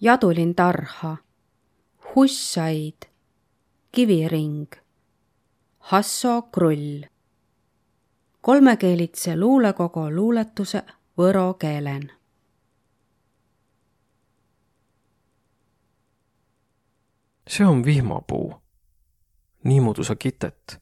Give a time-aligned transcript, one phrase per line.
[0.00, 1.16] jadulin tarha,
[2.16, 3.10] hussaid,
[3.92, 4.66] kiviring,
[5.78, 7.02] hasso krull.
[8.40, 10.82] kolmekeelitse luulekogo luuletuse
[11.18, 12.12] võro keelen.
[17.48, 18.62] see on vihmapuu.
[19.64, 20.80] niimoodi sa kitet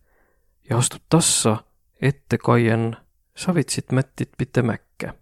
[0.71, 1.57] ja astud tassa
[2.01, 2.97] ette kaien
[3.37, 5.13] savitsit mättit pite mäkke.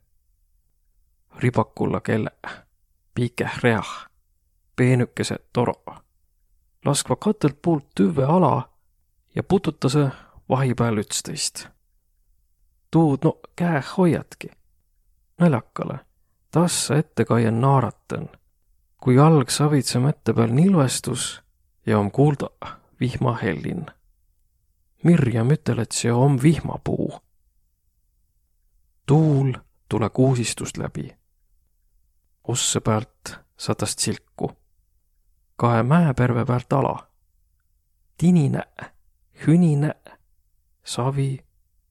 [1.36, 2.30] ribakulla kelle,
[3.16, 4.06] pikeh reah,
[4.76, 5.74] peenükese toro.
[6.84, 8.68] laskva katelt puult tüve ala
[9.34, 10.10] ja pututase
[10.48, 11.68] vahipeal ütsteist.
[12.90, 14.48] tuud no käe hoiatki.
[15.40, 15.98] naljakale,
[16.50, 18.28] tassa ette kaien naaratan,
[19.00, 21.42] kui jalg savitse mätte peal nilvestus
[21.86, 22.48] ja om kuulda
[23.00, 23.86] vihmahellin
[25.04, 27.20] Mirjam ütel, et see om vihmapuu.
[29.06, 29.52] tuul
[29.88, 31.15] tule kuusistust läbi.
[32.48, 34.52] Osse pealt satas silku.
[35.56, 37.10] kahe mäeperve pealt ala.
[38.18, 38.62] tinine,
[39.46, 39.94] hünine,
[40.84, 41.44] savi,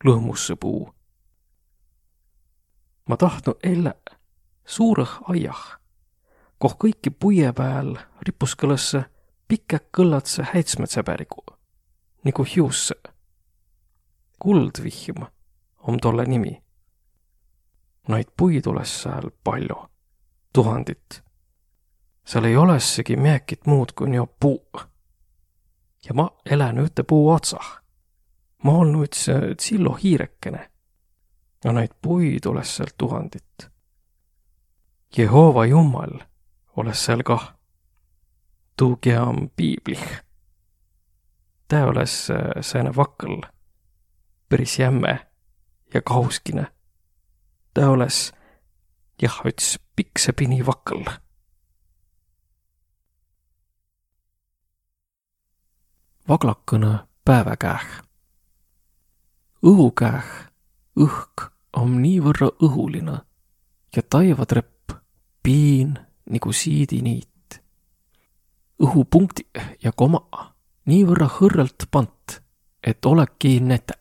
[0.05, 0.93] lõhmusse puu.
[3.09, 3.93] ma tahtnu elle
[4.65, 5.79] suurõh aiah,
[6.57, 9.05] koh kõiki puie pääl ripuskõlõsse
[9.47, 11.45] pikk kõllatse häitsmetsäbärigu
[12.25, 12.95] nagu hiusse.
[14.39, 15.23] kuldvihm
[15.79, 16.63] on tolle nimi.
[18.07, 19.77] Neid puid oles sääl palju,
[20.55, 21.23] tuhandit.
[22.25, 24.81] seal ei olessegi miekit muud kui nio puu.
[26.05, 27.81] ja ma elän üte puu otsah.
[28.63, 30.69] ma olnu üts tsillo hiirekene.
[31.65, 33.69] no neid puid oles seal tuhandit.
[35.17, 36.19] Jehova Jummal
[36.75, 37.53] oles seal kah.
[38.77, 40.25] tuugi on piiblih
[41.67, 43.41] tä olõs äh, sääne vakõl,
[44.49, 45.19] peris jämme
[45.93, 46.67] ja kauskine.
[47.73, 48.31] tä olõs
[49.21, 51.05] jah, üts piksepini vakõl.
[56.29, 57.85] vaglakõnõ pääväkäh.
[59.63, 60.25] õhukäh
[60.99, 63.19] õhk om niivõrra õhuline
[63.95, 64.91] ja taivatrepp
[65.43, 67.61] piin nigu siidiniit.
[68.81, 72.41] õhupunktiq ja komaq niivõrra hõrralt pant,
[72.83, 73.93] et oleki nete.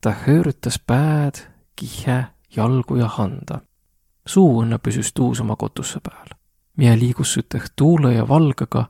[0.00, 1.46] ta höörutas pääd,
[1.76, 3.60] kihe, jalgu ja handa.
[4.30, 6.34] Suu õnne püsüs tuus oma kotusse pääl,
[6.76, 8.84] miä liigus üteh tuule ja valgega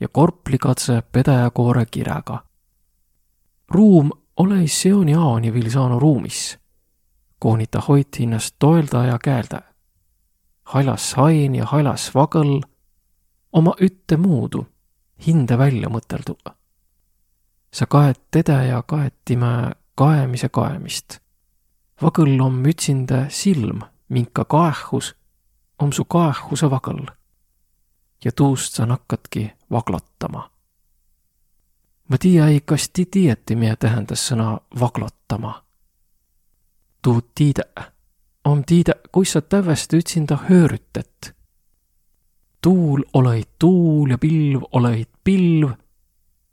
[0.00, 2.44] ja korplikatse pedajakoore kirega.
[3.68, 6.58] ruum ole seoni aoni viil saanu ruumis,
[7.38, 9.60] kooni ta hoiti hinnast toelda ja käelda.
[10.64, 12.60] halas hain ja halas vagõl
[13.52, 14.66] oma ütte muudu
[15.26, 16.36] hinde välja mõteldu.
[17.72, 21.20] sa kaet tede ja kaetime kaemise kaemist.
[22.02, 25.14] vagõl om ütsinde silm, minka kaehus
[25.78, 27.06] om su kaehuse vagõl.
[28.24, 30.50] ja tuust sa nakkadki vaglotama.
[32.08, 35.64] ma tiiä ei, kas ti tiiäti, miä tähendas sõna vaglotama?
[37.02, 37.64] tuud tiidä,
[38.44, 41.40] om tiidä, kuis sa tävveste ütsinda höörütet
[42.62, 45.72] tuul olõi tuul ja pilv olõi pilv,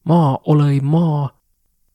[0.08, 1.28] maa olõi maa,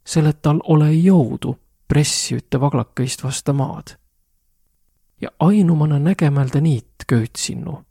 [0.04, 1.56] selle tal olõi jõudu
[1.88, 3.96] pressi ütte vaglakõist vasta maad.
[5.22, 7.84] Ja ainumana nägemälde niit köüt sinnu.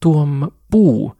[0.00, 1.16] tuu om puu,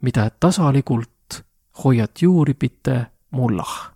[0.00, 1.44] mida tasalikult
[1.84, 3.94] hoiat juuri pite mullah.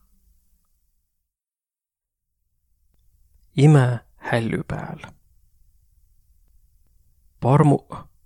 [3.56, 4.98] ime hällu pääl.
[7.40, 7.78] parmu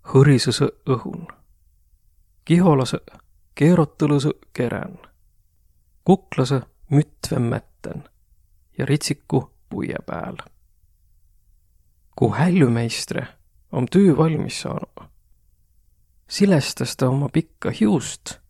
[0.06, 1.27] hõrisõsõ õhun.
[2.45, 2.99] Kiholasõ
[3.59, 4.99] keerotõlusõ kerän.
[6.05, 8.05] Kuklasõ mütve mättän
[8.78, 10.37] ja ritsiku puie pääl.
[12.16, 13.27] Ku hällümeistre
[13.72, 15.04] om tüü valmis saanuq,
[16.28, 18.41] silestas ta oma pikka hiust,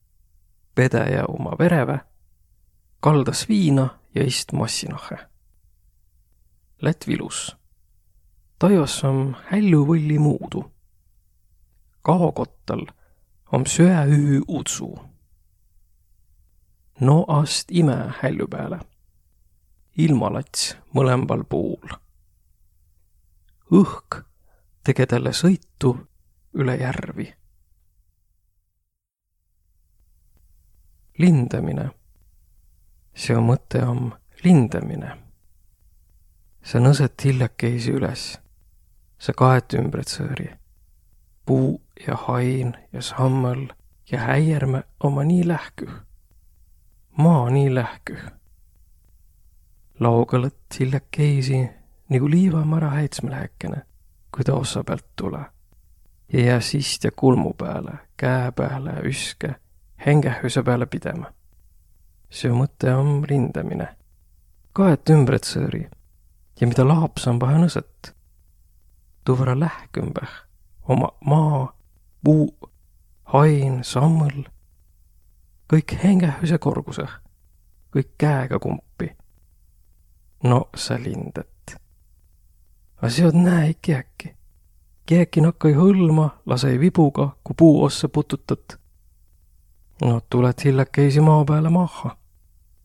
[0.74, 1.98] pedäjä uma verevä,
[3.00, 5.18] kaldas viina ja ist massinahe.
[6.82, 7.56] Lätt vilus.
[8.58, 10.62] taivas om hällüvõlli muudu
[12.06, 12.86] kaokottal
[13.52, 14.98] om söeüü utsuu.
[17.00, 18.78] no ast ime hällu pääle.
[19.98, 22.05] ilmalats mõlõmbal puul.
[23.72, 24.22] Õhk
[24.84, 25.96] tege talle sõitu
[26.54, 27.34] üle järvi.
[31.18, 31.90] lindamine.
[33.14, 34.12] seo mõte om
[34.44, 35.16] lindamine.
[36.62, 38.38] sa nõsõt hiljakeisi üles.
[39.18, 40.48] sa kaet ümbretsõõri.
[41.46, 43.72] puu ja hain ja sammõl
[44.10, 46.02] ja häierme oma nii lähküh.
[47.18, 48.30] maa nii lähküh.
[50.00, 51.68] Laugõlõt hiljakeisi
[52.08, 53.82] nigu liivamara häitsme lähekene,
[54.34, 55.44] kui ta ossa pealt tule.
[56.32, 59.54] ja jää sist ja kulmu pääle, käe pääle ja üske,
[60.06, 61.32] hengähüse pääle pidema.
[62.30, 63.88] see mõte on rindamine.
[64.72, 65.88] kaet ümbret sõõri
[66.60, 68.14] ja mida laapsam vahe nõset,
[69.24, 70.46] tuu võrra lähkümbäh
[70.88, 71.72] oma maa,
[72.24, 72.50] puu,
[73.32, 74.46] hain, sammõl,
[75.72, 77.18] kõik hengähüse korgusõh,
[77.94, 79.10] kõik käega kumpi.
[80.44, 80.98] no sa
[82.96, 83.02] lindet.
[83.02, 84.36] A seod näe kiäki
[85.06, 88.78] kiäki nakkai hõlma, lasei vibuga, ku puu ossa pututat.
[90.02, 92.16] no tuled hiljakesi maa pääle maha,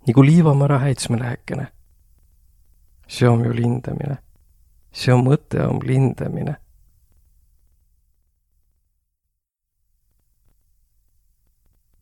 [0.07, 1.67] nigu liivamõra häitsmelähekene.
[3.07, 4.17] see om ju lindamine.
[4.91, 6.55] see on mõte om lindamine.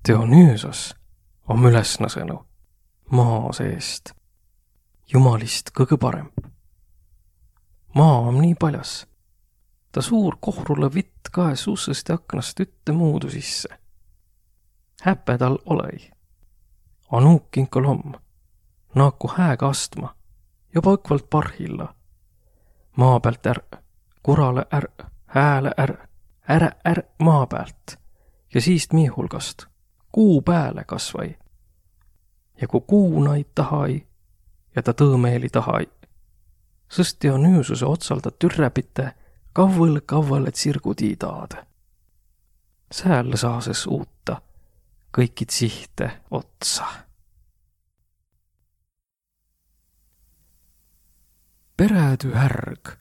[0.08, 0.96] Dionüüsos
[1.48, 2.46] om üles nõsõnu
[3.12, 4.14] maa seest.
[5.14, 6.50] Jumalist kõgõ paremb.
[7.96, 9.10] Maa om nii paljas
[9.92, 13.70] ta suur kohrula vitt kaes ussõst ja aknast üttemuudu sisse.
[15.02, 16.12] häpe tal olõi.
[17.12, 18.14] A nuuk inkol om,
[18.96, 20.16] naaku hääga astma,
[20.76, 21.94] joba õkvalt parhilla.
[22.98, 23.80] maa pealt ärq,
[24.24, 26.00] kurale ärq, hääle ärq,
[26.50, 27.98] äre ärq maa pealt
[28.54, 29.66] ja siist mii hulgast
[30.12, 31.38] kuu pääle kasvai.
[32.62, 34.06] ja ku kuu naid tahai
[34.76, 35.88] ja ta tõõmeeli tahai,
[36.90, 39.14] sõst Dionüüsuse otsalda türrepite
[39.54, 41.66] kavvõl-kavvõle tsirgutiitaad.
[42.92, 44.42] sääl saases uutta
[45.18, 46.86] kõikid sihte otsa.
[51.78, 52.98] peretü härg.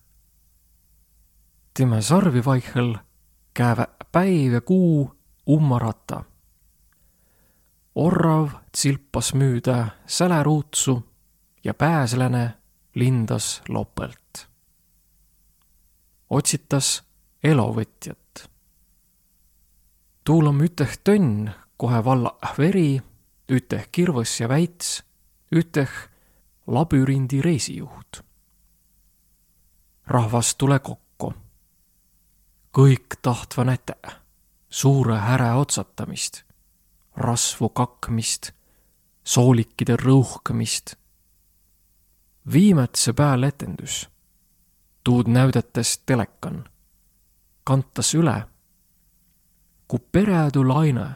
[1.75, 2.96] Timä sarvi vaihel
[3.55, 5.14] käve päiv ja kuu
[5.49, 6.25] ummarata.
[7.94, 11.08] orrav tsilpas müüdä säläruutsu
[11.64, 12.55] ja pääsläne
[12.94, 14.49] lindas lopelt
[16.31, 17.02] otsitas
[17.44, 18.49] elovõtjat.
[20.25, 23.00] tuul om üteh tönn kohe valla veri,
[23.49, 25.02] üteh kirvõs ja väits,
[25.52, 25.90] üteh
[26.67, 28.23] labürindi reisijuht.
[30.06, 31.32] rahvas tule kokku.
[32.73, 33.96] kõik tahtva näte
[34.70, 36.44] suure häre otsatamist,
[37.17, 38.52] rasvu kakmist,
[39.25, 40.96] soolikide rõuhkamist.
[42.52, 44.10] Viimatse pääl etendus
[45.04, 46.64] tuud näüdetes telekan,
[47.64, 48.42] kantas üle,
[49.88, 51.06] ku peredu laine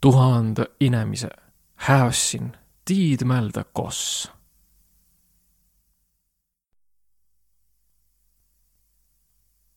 [0.00, 1.28] tuhande inemise
[1.74, 4.32] häässin tiidmälda koss.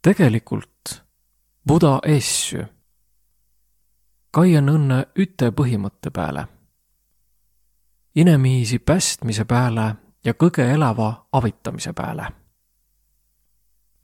[0.02, 1.04] tegelikult
[1.68, 2.66] Buda essü
[4.32, 6.48] kaian õnne üte põhimõtte pääle.
[8.16, 12.32] inemiisi päästmise pääle ja kõge elava avitamise pääle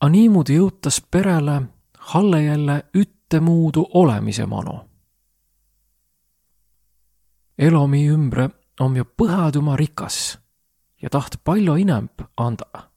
[0.02, 1.62] a niimoodi jõutas perele
[2.02, 4.86] Halle jälle üttemuudu olemise mano.
[7.58, 10.40] elomi ümbre om ju põhatuma rikas
[11.02, 12.90] ja taht palju inemb anda.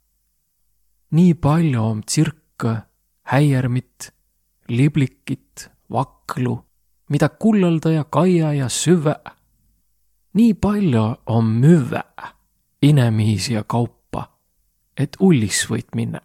[1.11, 2.82] nii palju om tsirkõ,
[3.23, 4.12] häiermit,
[4.69, 6.65] liblikit, vaklu,
[7.09, 9.17] mida kullõlda ja kaia ja süvä.
[10.32, 12.03] nii palju om müvä,
[12.85, 14.39] inemiisi ja kaupa,
[14.97, 16.21] et ullis võit minna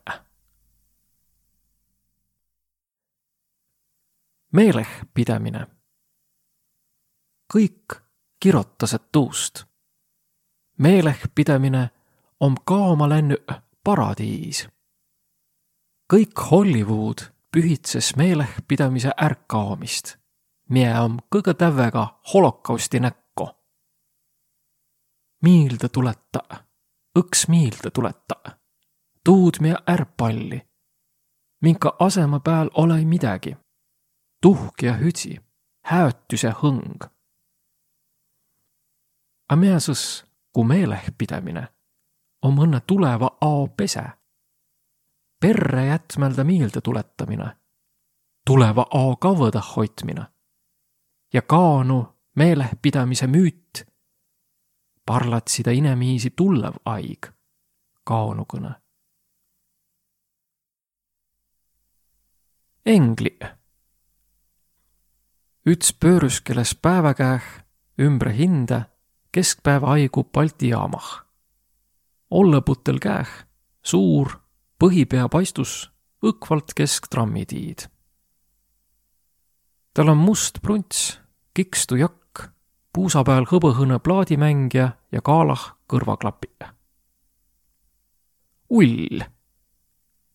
[4.52, 5.68] meelehpidämine.
[7.54, 8.02] kõik
[8.40, 9.64] kirotasõq tuust.
[10.78, 11.90] meelehpidämine
[12.40, 14.68] om kaoma lännüq paradiis.
[16.14, 17.20] kõik Hollywood
[17.52, 20.18] pühitses meelehpidamise ärkkaomist,
[20.70, 23.19] miä om kõgõ tävvega holokausti näkko.
[25.42, 26.40] Miilde tuleta,
[27.20, 28.36] õks miilde tuleta,
[29.24, 30.62] tuud miä ärpalli,
[31.62, 33.58] minka asema pääl olõ midägi
[34.42, 35.38] tuhk ja hüdsi,
[35.86, 37.08] häötüse hõng.
[39.50, 41.68] A miä sõs, ku meelehpidämine
[42.46, 44.04] om õnne tuleva ao pese.
[45.40, 47.56] perre jätmälda miilde tuletamine,
[48.46, 50.26] tuleva ao kavõda hoitmine
[51.34, 53.89] ja kaanu meelehpidamise müüt
[55.10, 57.32] parlatsida inemiisi tullev aig
[58.06, 58.76] kaonukõne.
[62.86, 63.34] Engli
[65.70, 67.48] üts pöörüskeles päeväkäeh
[68.02, 68.86] ümbre hinde
[69.32, 71.10] keskpäeva aigu Balti jaamah.
[72.30, 73.30] Ollõputel käeh
[73.82, 74.38] suur
[74.82, 75.92] põhipea paistus
[76.26, 77.90] õkvalt kesk trammitiid.
[79.94, 81.20] tal on must prunts,
[81.54, 82.29] kikstu jakk,
[83.00, 86.66] puusa peal hõbõhõne plaadimängija ja kaalah kõrvaklapid.
[88.70, 89.22] ull,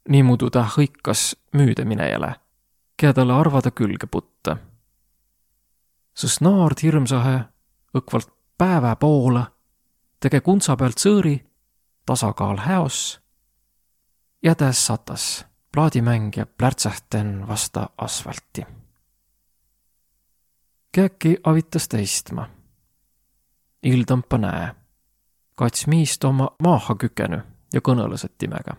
[0.08, 2.30] niimoodi ta hõikas müüdaminejale,
[2.96, 4.56] kiä talle arvada külge putta.
[6.14, 7.44] sest naard hirmsahe
[7.94, 9.44] õkvalt päeva poole
[10.20, 11.36] tege kuntsa pealt sõõri,
[12.06, 13.20] tasakaal häos
[14.54, 18.66] täs satas plaadimängija plärtsähten vasta asfalti.
[20.92, 21.96] Käki avitas ta
[23.84, 23.94] istma.
[23.94, 24.74] Ildõmpa näe.
[25.54, 28.76] kats miist oma maaha kükenu ja kõnõles, et timega.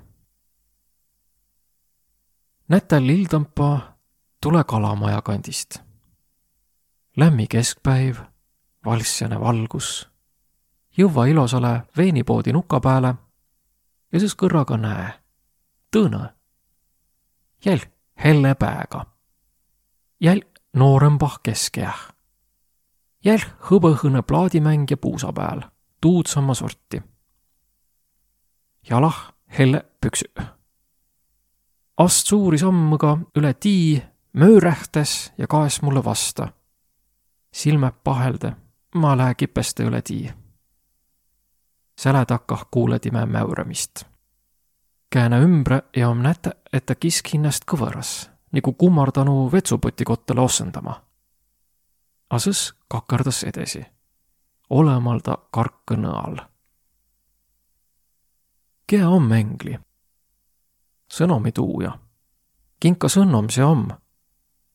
[2.67, 3.95] Nätäl Ildõmpa
[4.41, 5.79] tule kalamaja kandist.
[7.17, 8.17] lämmi keskpäiv,
[8.85, 10.09] valssjane valgus,
[10.97, 13.15] jõua ilosale veinipoodi nuka pääle
[14.11, 15.13] ja siis kõrraga näe,
[15.95, 16.33] tõõna
[17.65, 17.79] jäl
[18.23, 19.05] helle pääga.
[20.19, 20.41] jäl
[20.73, 22.14] noorembah keskeäh.
[23.25, 23.39] Jäl
[23.69, 25.61] hõbõhõne plaadimängija puusa pääl,
[26.01, 27.03] tuudsama sorti.
[28.89, 30.45] jalah helle püksü.
[31.97, 34.03] ast suuri sammõga üle tii,
[34.33, 36.47] möörähtes ja kaes mulle vasta.
[37.53, 38.53] silmä pahelde,
[38.95, 40.33] ma lähe kipeste üle tii.
[41.99, 44.15] säle takah kuuledime mäuramist
[45.15, 48.09] kääne ümbre ja om näte, et ta kisk hinnast kõvõras,
[48.51, 50.97] nagu kummardanu vetsupoti kottale ossendama.
[52.29, 53.85] A sõs kakardas edesi.
[54.69, 56.37] olemal ta karka nõal.
[58.87, 59.79] Kiä om mängli?
[61.11, 61.99] sõnomi tuuja.
[62.79, 63.87] kinka sõnnom see om?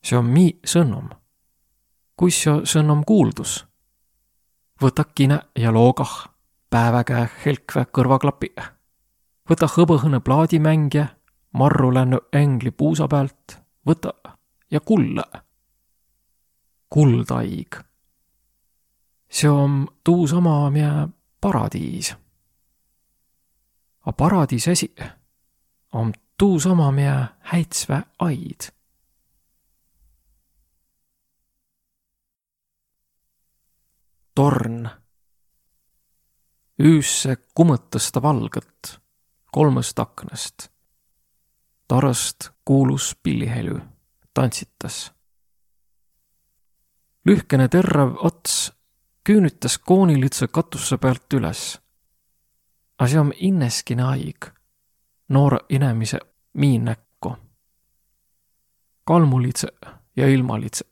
[0.03, 1.11] see on mi sõnnom.
[2.17, 3.67] kuis jo sõnnom kuuldus?
[4.83, 6.29] võta kine ja loogah,
[6.71, 8.55] päeväkäe helkve kõrvaklapi
[9.51, 11.07] võta hõbõhõne plaadimängija,
[11.59, 14.15] marru lännu ängli puusa pealt, võta
[14.71, 15.25] ja kulla.
[16.91, 17.77] Kuldaig.
[19.31, 21.09] see on tuusama, miä
[21.41, 22.15] paradiis.
[24.07, 24.95] A paradiis esi
[25.93, 28.61] on tuusama, miä häitsvä aid.
[34.35, 34.89] torn.
[36.81, 39.01] Üüsse kumõtas ta valgõt
[39.53, 40.69] kolmest aknast.
[41.89, 43.81] tarast kuulus pillihelü,
[44.35, 45.13] tantsitas.
[47.31, 48.73] Lühkene terav ots
[49.25, 51.79] küünütas koonilitsa katuse pealt üles.
[52.99, 54.51] A see on inneskine haig,
[55.29, 56.19] noore inemise
[56.53, 57.37] miin näkku.
[59.05, 59.69] kalmulitse
[60.17, 60.85] ja ilmalitse,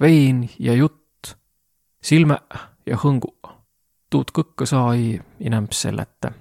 [0.00, 1.36] vein ja jutt,
[2.02, 2.38] silme
[2.86, 3.36] ja hõngu,
[4.10, 6.32] tuud kõkke sai inemp sellete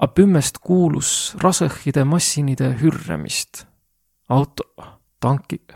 [0.00, 3.66] a pümmest kuulus rasõhhide massinide hürremist.
[4.28, 4.64] auto,
[5.20, 5.74] tankid,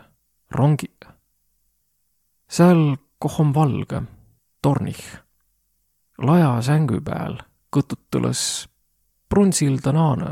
[0.51, 1.14] rongid.
[2.49, 4.01] Seal, koh on valge,
[4.61, 5.03] tornih.
[6.17, 7.37] laja sängu peal
[7.75, 8.67] kõtutõles
[9.29, 10.31] prunsilda naane,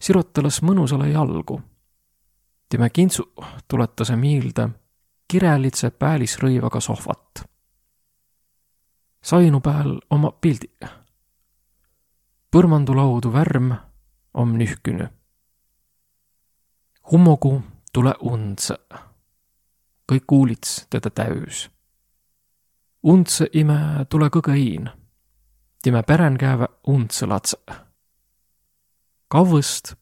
[0.00, 1.62] sirotõles mõnusale jalgu.
[2.68, 3.32] tema kintsu
[3.68, 4.68] tuletas miilde
[5.28, 7.44] kirelitse päälisrõivaga sohvat.
[9.22, 10.70] sainu peal oma pildi
[12.50, 13.72] põrmandulaudu värm
[14.34, 15.08] om nühkünü.
[17.12, 18.76] hummogu tule undse.
[20.12, 21.68] Kõik kuulits teda täys.
[23.02, 24.90] Undse ime tule kõgõ iin.
[25.82, 27.56] time pärän käevä undse latse.
[29.28, 29.94] kavvõst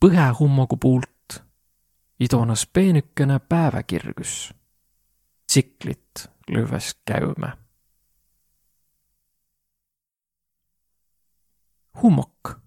[0.00, 1.42] põhehummogu puult
[2.20, 4.54] idonas peenükene päeväkirgus.
[5.46, 7.66] tsiklit lüves käüme
[12.02, 12.60] hummok.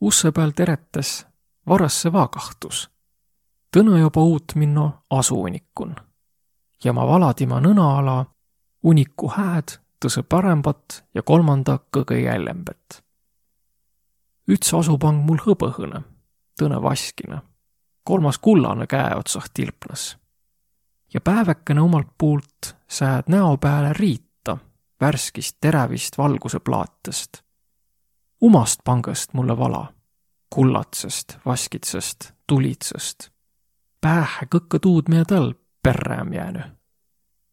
[0.00, 1.26] usse peal teretes
[1.68, 2.90] varasse vaakahtus.
[3.76, 5.96] Tõnõ joba uut minno asuunikun.
[6.84, 8.26] ja ma valadima nõna ala
[8.82, 13.04] uniku hääd tõse parembat ja kolmanda kõgõ jäljembet.
[14.48, 16.02] üts asupang mul hõbõhõne,
[16.60, 17.42] tõne vaskine,
[18.04, 20.16] kolmas kullane käeotsah tilpnas.
[21.14, 24.58] ja päeväkene omalt puult sääd näo pääle riita
[25.00, 27.42] värskist terävist valguse plaatest
[28.42, 29.92] umast pangast mulle vala,
[30.54, 33.35] kullatsest, vaskitsest, tulitsest.
[34.06, 36.60] Päähä kõkkõ tuud, miä tal perre om jäänü.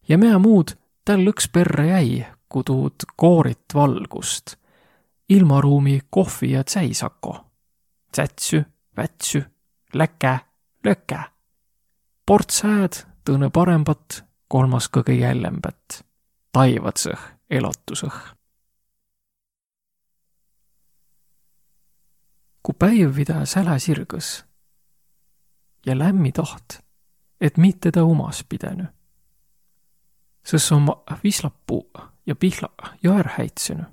[0.08, 4.54] ja miä muud tal õks perre jäi, ku tuud koorit valgust,
[5.28, 7.44] ilmaruumi kohvi ja tsäisako,
[8.12, 8.64] tsätsü,
[8.96, 9.42] vätsü,
[9.94, 10.38] läkä,
[10.84, 11.22] lökä.
[12.26, 16.06] ports hääd, tõõnõ parembat, kolmas kõgõ jällembät,
[16.52, 17.20] taivatsõh,
[17.50, 18.22] elotusõh
[22.62, 24.44] ku päiv vida sälä sirgõs
[25.86, 26.80] ja lämmi taht,
[27.40, 28.86] et mitte ta umas pidänü.
[30.44, 31.90] Sõs oma vislapuu
[32.26, 32.68] ja pihla
[33.02, 33.84] ja är häitsünü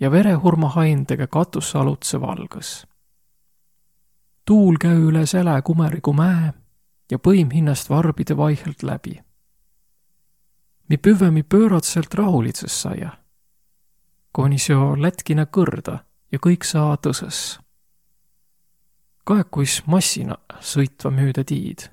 [0.00, 2.86] ja verehurma haindega katusalutse valgõs.
[4.44, 6.52] tuul käü üle säle kumerigu mäe
[7.10, 9.20] ja põim hinnast varbide vaihelt läbi.
[10.88, 13.10] mi püvemi pööratselt rahulitses saia.
[14.32, 15.98] kuni seo lätkine kõrda
[16.32, 17.60] ja kõik saa tõsõs.
[19.30, 21.86] Kaekuis massina sõitva müüda tiid.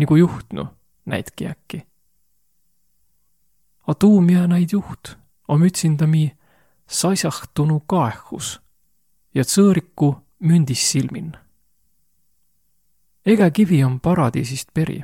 [0.00, 0.64] nagu juhtnu,
[1.04, 1.86] näitki äkki.
[3.86, 5.16] A tuum jää näid juht,
[5.48, 6.36] om ütsindami
[6.88, 8.60] saisahtunu kaehus
[9.34, 11.36] ja tsõõriku mündis silmin.
[13.26, 15.02] ega kivi on paradiisist peri,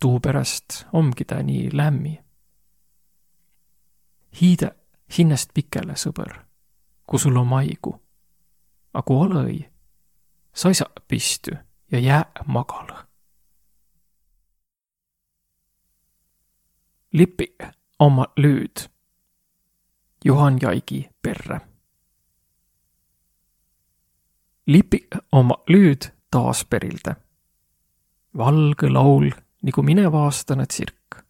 [0.00, 2.22] tuupärast omgi ta nii lämmi.
[4.40, 4.70] hiide
[5.18, 6.44] hinnast pikele, sõber,
[7.06, 8.00] kui sul on maigu.
[8.94, 9.73] A kui olõi,
[10.54, 11.50] saisa pisty
[11.92, 13.06] ja jää magala.
[17.12, 17.56] Lippi
[17.98, 18.88] oma lüüd.
[20.24, 21.60] Juhan Jaigi perre
[24.66, 27.16] lipi oma lüüd taas perilde.
[28.36, 29.30] valge laul
[29.62, 31.24] nagu minevaastane tsirk.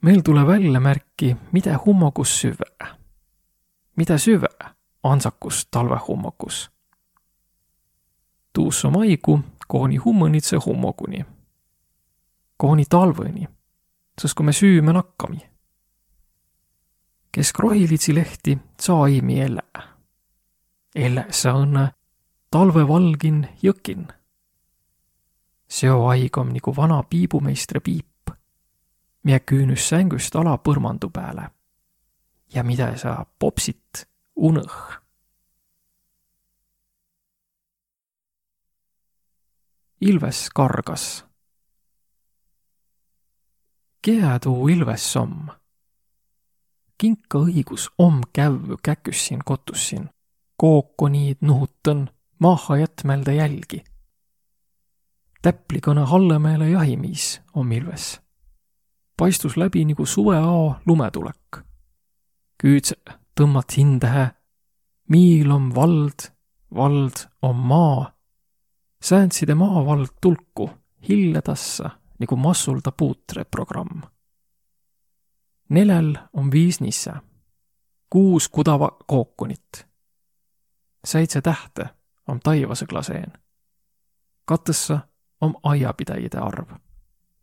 [0.00, 2.88] meil tule välja märki, mida hummogus süve.
[3.96, 4.48] mida süve
[5.02, 6.70] ansakus talvehummokus.
[8.52, 11.24] Tuusso maigu kooni hummõnitse hummoguni.
[12.56, 13.48] kooni talvõni,
[14.20, 15.50] sest kui me süüme nakkami.
[17.32, 19.62] kesk rohilitsi lehti saa iimi elle
[20.94, 21.88] Ellessä on
[22.50, 24.06] talvevalgin jõkin.
[25.68, 28.30] seo aig om nagu vana piibumeistri piip,
[29.22, 31.50] miä küünüs sängüst ala põrmandu pääle
[32.54, 35.00] ja mida sa popsit unõh.
[40.00, 41.24] Ilves kargas.
[44.02, 45.48] Kiä tuu ilves om?
[47.00, 50.08] kinka õigus om kävvü käküs siin kotus siin
[50.60, 53.84] kookoniid nuhutan maaha jätmälde jälgi.
[55.42, 58.20] täplikõne Hallemeele jahimiis om ilves.
[59.16, 61.64] paistus läbi nagu suveao lumetulek.
[62.62, 62.96] küüdse
[63.40, 64.30] tõmmat hindehe,
[65.08, 66.28] miil om vald,
[66.74, 68.12] vald om maa.
[69.02, 70.70] Sääntside maavald tulku
[71.08, 74.02] hilledassa nagu massulda puutre programm.
[75.68, 77.12] Nelel on viis nisse,
[78.10, 79.90] kuus kudava kookonit
[81.04, 81.88] seitse tähte
[82.28, 83.32] om taivase glaseen.
[84.44, 84.98] katõssa
[85.40, 86.68] om aiapidäjide arv.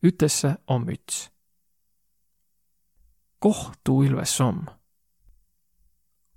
[0.04, 1.32] ütesse om üts.
[3.40, 4.66] koh tuu ilves om?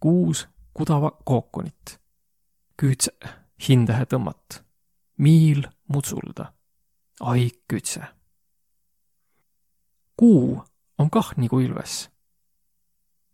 [0.00, 2.00] kuus kudava kookonit.
[2.82, 3.12] küütse
[3.68, 4.64] hindehe tõmmat.
[5.20, 6.52] Miil mutsulda.
[7.20, 8.02] aik kütse.
[10.16, 10.64] kuu
[10.98, 12.10] on kah nagu ilves.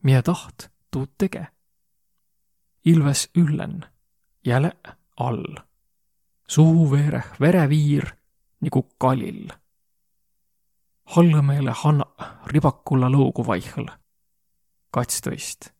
[0.03, 1.46] Mie taht tuud tege
[2.87, 3.85] ilves üllen,
[4.44, 4.72] jäle
[5.16, 5.57] all.
[6.49, 8.12] suu veereh vereviir
[8.61, 9.51] nagu kalil.
[11.16, 12.07] Hallõmeele hanna
[12.46, 13.90] ribakulla lõugu vaihõl.
[14.90, 15.72] katstõist,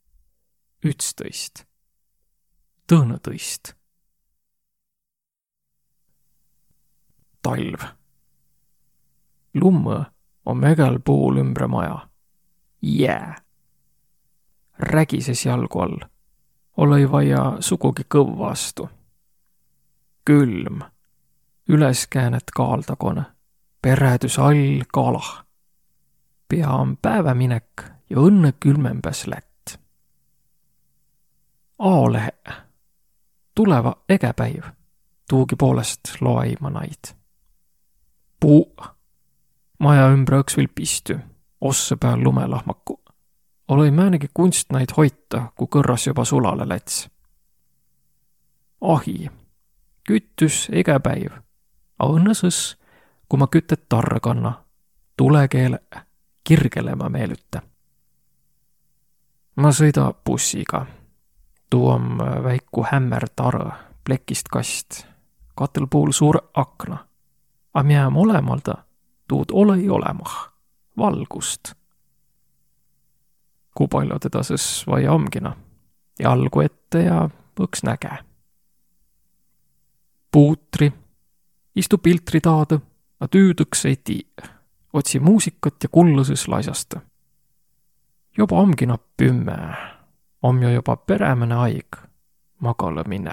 [0.85, 1.65] ütstõist,
[2.91, 3.76] tõõnõtõist.
[7.47, 7.87] Talv.
[9.55, 10.03] lummõ
[10.47, 12.09] on mögel puul ümbre maja.
[12.83, 13.35] jää.
[14.79, 15.99] rägises jalgu all
[16.77, 18.89] olõ-i vaia sugugi kõvva vastu.
[20.25, 20.81] külm,
[21.69, 23.25] üleskäänet kaaldagone,
[23.83, 25.45] peredüs all kalah.
[26.49, 29.79] pea on päeväminek ja õnne külmembäs lätt.
[31.79, 32.33] A-lehe,
[33.55, 34.65] tuleva ege päiv,
[35.29, 37.15] tuugi poolest loe ma naid.
[38.41, 38.77] Puu,
[39.79, 41.19] maja ümbre õks viil pistü,
[41.61, 43.01] ossa peal lumelahmaku
[43.69, 47.09] olõ-i määnegi kunst naid hoita, ku kõrras juba sulale läts.
[48.81, 49.31] ahi,
[50.07, 51.33] küttüs ege päiv,
[51.99, 52.77] a õnnõsõs,
[53.29, 54.53] ku ma kütet tarre kanna,
[55.17, 55.81] tulekeele
[56.45, 57.63] kirgelema meelütä.
[59.57, 60.87] ma sõida bussiga.
[61.71, 63.73] tuu om väiku hämmer tarõ,
[64.05, 65.07] plekist kast,
[65.55, 67.07] katel puul suur akna.
[67.77, 68.79] A miä molemalda,
[69.29, 70.37] tuud olõ-i olemah,
[70.97, 71.77] valgust
[73.77, 75.57] kui palju teda siis vaja omgina.
[76.19, 77.29] jalgu ette ja
[77.61, 78.11] õks näge.
[80.33, 80.93] puutri,
[81.77, 82.81] istu piltri taada,
[83.21, 84.27] a tüüdõks ei tii.
[84.93, 87.01] otsi muusikat ja kulluses laisasta.
[88.39, 89.77] juba omgina pümme,
[90.43, 91.97] om ju juba peremäne aig,
[92.59, 93.33] magala mine.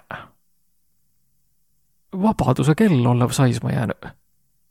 [2.11, 4.22] vabaduse kell olev saisma jäänud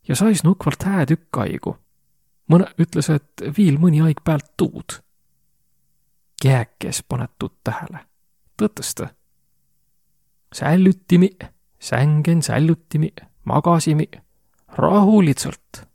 [0.07, 1.77] ja sais nukvalt hää tükk aigu.
[2.47, 5.03] mõne ütles, et viil mõni aig päält tuud
[6.43, 7.99] jääkes paned tuud tähele.
[8.61, 9.07] tõtõsta.
[10.55, 11.29] sällütimi,
[11.79, 13.13] sängen sällutimi,
[13.45, 14.07] magasimi
[14.67, 15.87] rahulitsalt.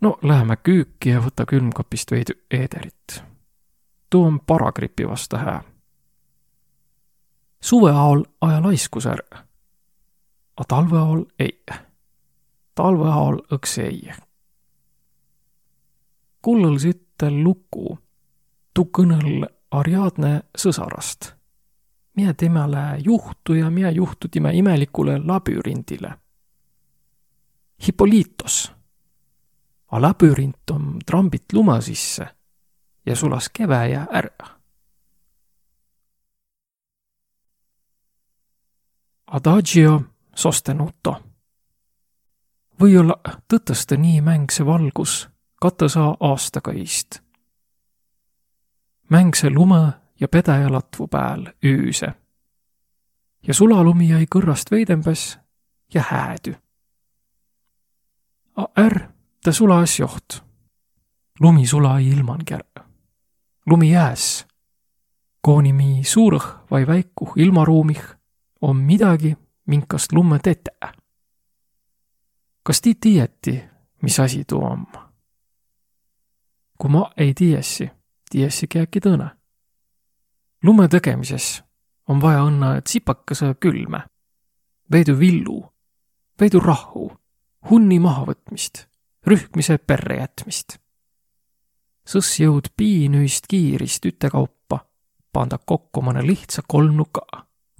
[0.00, 3.24] no läheme küüki ja võta külmkapist veidi eederit.
[4.10, 5.62] tuu on paragripi vastu hää.
[7.60, 9.44] suve ajal aja laiskus ära.
[10.56, 11.64] A talve ajal ei.
[12.78, 14.12] Talve ajal õks ei.
[16.42, 17.98] kullõl ütel lugu,
[18.74, 21.34] tuu kõnõl Ariadne sõsarast
[22.18, 26.18] miä temäle juhtu ja miä juhtu timä imelikule labürindile.
[27.86, 28.72] Hippoliitos.
[29.86, 32.26] A labürint om trambit luma sisse
[33.06, 34.58] ja sulas keväjä ära.
[39.26, 40.02] Adagio
[40.34, 41.27] sostenuto.
[42.80, 43.16] Või-olla
[43.48, 45.28] tõtõsta nii mäng see valgus
[45.60, 47.20] katta saa aastaga iist.
[49.10, 52.14] mäng see lume ja pedäjä latvu pääl üüse.
[53.46, 55.38] ja sulalumi jäi kõrrast veidembäs
[55.94, 56.54] ja häädü.
[58.56, 59.08] A är
[59.44, 60.42] ta sulas joht.
[61.40, 62.84] lumi sula ilmangi ärq.
[63.66, 64.46] lumi jääs.
[65.40, 68.02] koonimi suurõh vai väikuh ilmaruumih
[68.60, 69.36] on midagi,
[69.66, 70.97] minkast lumme tetä.
[72.68, 73.54] Kas ti tiiäti,
[74.02, 74.86] mis asi tuu om?
[76.78, 77.88] kui ma ei tiiässi,
[78.30, 79.32] tiiässigi äkki tõõnõ
[80.62, 81.62] lume tegemises
[82.08, 84.02] on vaja õnna tsipakese külme,
[84.92, 85.60] veedu villu,
[86.40, 87.10] veedu rahhu,
[87.70, 88.86] hunni mahavõtmist,
[89.26, 90.78] rühmise perre jätmist.
[92.08, 94.80] sõss jõud piinüist kiirist ütekaupa
[95.32, 97.26] panda kokku mõne lihtsa kolmnuka,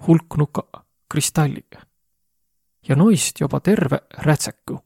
[0.06, 0.62] hulknuka
[1.08, 1.87] kristalliga.
[2.88, 4.84] Ja noist juba terve rätseku.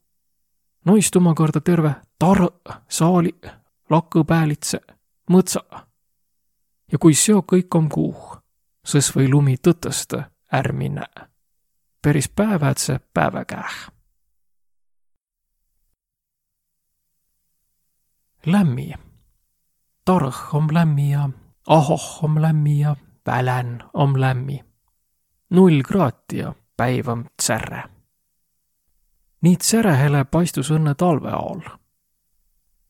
[0.85, 3.35] noist omakorda terve tar-, saali,
[3.91, 4.81] lakõpäälitse,
[5.31, 5.61] mõtsa
[6.93, 8.37] ja kui seo kõik om kuuh,
[8.87, 11.07] sõs või lumi tõtõstõ ärq minnä.
[12.03, 13.91] peris päävädse päevä käeh.
[18.47, 18.93] Lämmi.
[20.05, 21.31] Tarh om lämmi ja
[21.67, 24.65] ahoh om lämmi ja välän om lämmi.
[25.51, 27.83] null kraati ja päiv om tsärre.
[29.41, 31.61] nii tsärehele paistus õnne talve all.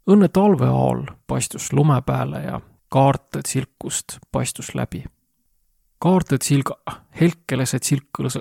[0.08, 5.04] õnne talve all paistus lume pääle ja kaartõd silkust paistus läbi.
[5.98, 6.78] kaartõd silga,
[7.20, 8.40] helkelesed silkõlõsõ,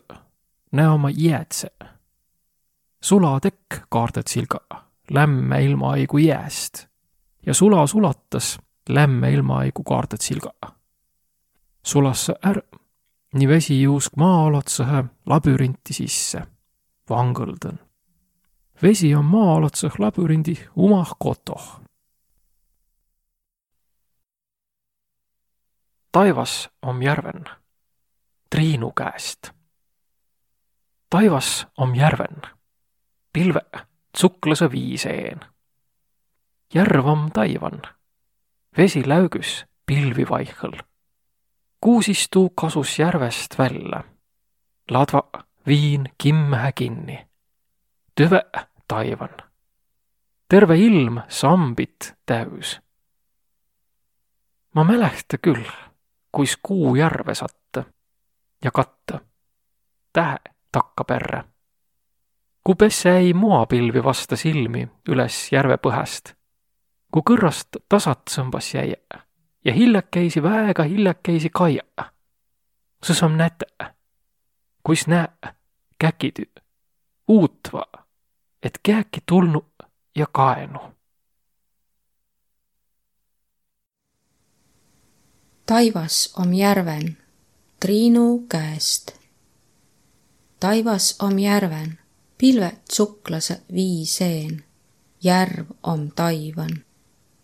[0.72, 1.68] näe oma jäädse.
[3.04, 4.64] sulatekk kaartõd silga,
[5.10, 6.88] lämme ilmaaigu jääst
[7.46, 8.58] ja sula sulatas
[8.90, 10.52] lämme ilmaaigu kaartõd silga.
[11.84, 12.64] sulassa är,
[13.34, 16.44] nii vesi juusk maa alotsõhe labürinti sisse,
[17.10, 17.80] vangõldõn.
[18.82, 21.82] vesi on maa alotsõh labürindi umah kotoh
[26.12, 27.46] taivas om järven
[28.52, 29.52] Triinu käest.
[31.10, 32.41] taivas om järven,
[33.34, 33.62] pilve
[34.13, 35.39] tsuklase viiseen.
[36.74, 37.82] järv om taivan,
[38.78, 40.91] vesi läügüs pilvi vaihõl.
[41.82, 44.04] Kuusistuu kasus järvest välja,
[44.91, 45.24] ladva
[45.67, 47.28] viin kimmähe kinni.
[48.15, 48.41] tüve
[48.88, 49.38] taivan,
[50.50, 52.82] terve ilm sambit täüs.
[54.76, 55.65] ma mälehtä küll
[56.32, 57.84] kuis kuu järve satta
[58.63, 59.20] ja katta.
[60.13, 60.38] Tähe
[60.72, 61.44] takka perre.
[62.63, 66.34] Ku pesse ei moapilvi vasta silmi üles järve põhäst,
[67.12, 69.02] ku kõrrast tasat sõmbas jäie
[69.65, 71.84] ja hiljakeisi väega hiljakeisi kaia.
[73.04, 73.65] sa saam näte,
[74.84, 75.28] kuis näe?
[76.00, 76.62] Käkidü
[77.32, 77.86] uutva,
[78.63, 79.65] et käki tulnu
[80.15, 80.80] ja kaenu.
[85.65, 87.17] Taivas om järven.
[87.80, 89.12] Triinu käest.
[90.60, 92.00] taivas om järven,
[92.38, 94.63] pilved suklase viiseen.
[95.24, 96.86] järv om taivan,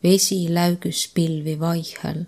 [0.07, 2.25] vesi läügüs pilvi vaihel.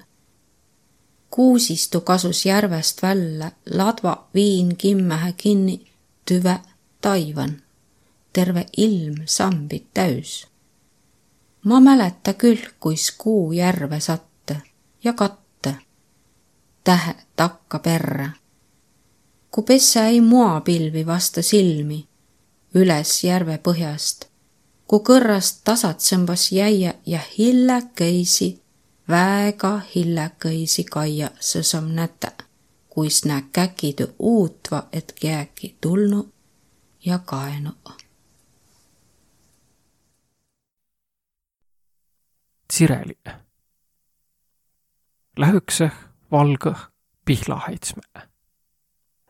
[1.29, 5.91] kuusistu kasus järvest välja, ladva viin kimmähe kinni,
[6.25, 6.59] tüve
[7.01, 7.61] taivan.
[8.33, 10.47] terve ilm sambid täüs.
[11.63, 14.61] ma mäleta küll, kuis kuu järve satte
[15.03, 15.75] ja katte
[16.83, 18.29] tähe takka perre.
[19.51, 22.09] Ku pessä ei moapilvi vasta silmi
[22.75, 24.28] üles järve põhjast,
[24.89, 28.47] ku kõrrast tasat sõmbas jäia ja hillekõisi,
[29.09, 32.31] väega hillekõisi kaia sõsam nätä,
[32.89, 36.31] kuis nää käkidu uutva, et kiäki tulnu
[37.05, 37.71] ja kaenu.
[42.73, 43.17] Sireli.
[45.37, 45.91] Lähükse
[46.31, 46.73] valgõ
[47.25, 48.01] pihlahaitsme.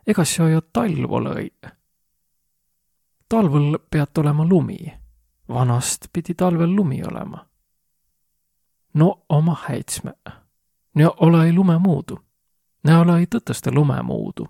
[0.07, 1.51] ega seo jo talv olõ-i.
[3.29, 4.99] talvel piät olema lumi.
[5.49, 7.45] Vanast pidi talvel lumi olema.
[8.93, 10.29] no oma häitsmeq.
[10.95, 12.17] Ne olõ-i lumemuudu.
[12.83, 14.47] Ne olõ-i tõtõstõ lumemuudu.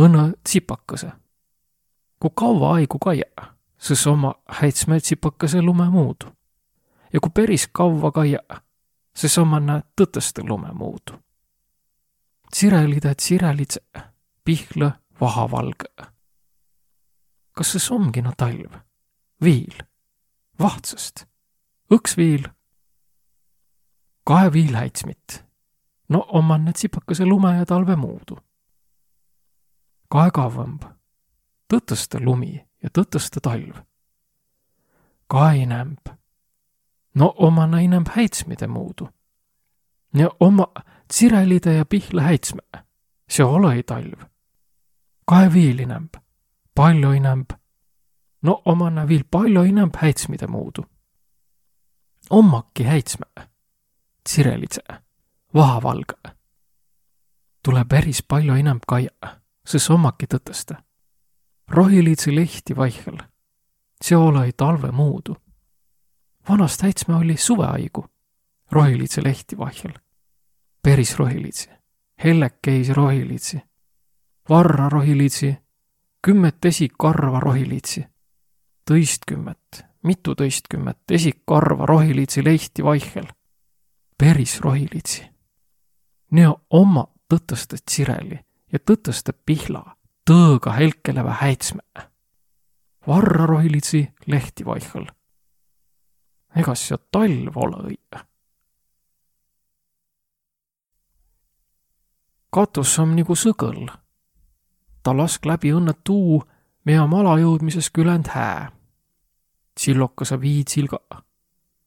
[0.00, 1.10] Õnnõ tsipakõsõ.
[2.18, 3.44] Ku kavva aigu kaiaq,
[3.78, 6.32] sõs oma häitsmeq tsipakõsõ lumemuudu.
[7.12, 8.58] Ja ku peris kavva kaiaq,
[9.14, 11.20] sõs ommaq nä tõtõstõ lumemuudu.
[12.50, 14.02] Tsirelidõ tsirelidseq,
[14.44, 14.90] pihlõ
[15.20, 16.08] vahavalgõq.
[17.54, 18.80] Kas sõs omgi no talv?
[19.44, 19.76] Viil?
[20.60, 21.26] Vahtsõst?
[21.90, 22.46] Õks viil?
[24.26, 25.44] Kahe viilhäitsmit.
[26.08, 28.38] No ommaq need tsipakõsõ lume ja talvõ muudu.
[30.12, 30.84] Kae kavvõmb?
[31.72, 33.80] Tõtõstõ lumi ja tõtõstõ talv.
[35.26, 36.12] Kae inemb?
[37.14, 39.08] No ommaq nä inemb häitsmide muudu.
[40.14, 42.84] Ja ommaq tsirelidõ ja pihlõ häitsmeq.
[43.28, 44.22] See olõ-i talv.
[45.26, 46.14] Kae viil inemb?
[46.74, 47.52] Pall'o inemb?
[48.44, 50.84] No ommaq nä viil pall'o inemb häitsmide muudu.
[52.30, 53.40] Ommaki häitsmeq?
[54.24, 54.92] Tsirelidseq,
[55.54, 56.32] vahavalgõq.
[57.64, 59.30] Tulõ peris pall'o inemb kaiaq,
[59.64, 60.76] sõs ommaki tõtõstõ.
[61.68, 63.18] Rohiliidsi lehti vaihõl.
[64.04, 65.36] See olõ-i talvõ muudu.
[66.48, 68.04] Vanast häitsme olli suvõaigu,
[68.72, 69.96] rohiliidsi lehti vaihõl.
[70.82, 71.70] Peris rohiliidsi,
[72.24, 73.60] hellekeisi rohiliidsi,
[74.48, 75.56] varra rohiliidsi,
[76.22, 78.04] kümmet esikarva rohiliidsi,
[78.88, 83.28] tõistkümmet, mitu tõistkümmet esikarva rohiliidsi lehti vaihõl.
[84.18, 85.24] Peris rohiliidsi.
[86.30, 88.38] Neo ommaq tõtõstõ tsireli
[88.72, 89.82] ja tõtõstõ pihla
[90.30, 92.06] tõõga helkelevä häitsmeq.
[93.06, 95.10] Varra rohiliidsi lehti vaihõl.
[96.56, 97.98] Egas seo talv olõ-õi.
[102.54, 103.88] katus om nigu sõgõl.
[105.02, 106.38] Ta lask läbi õnnõ tuu,
[106.84, 108.72] miä om alajõudmises küländ hää.
[109.74, 111.22] Tsillokõsõ viitsilgaq,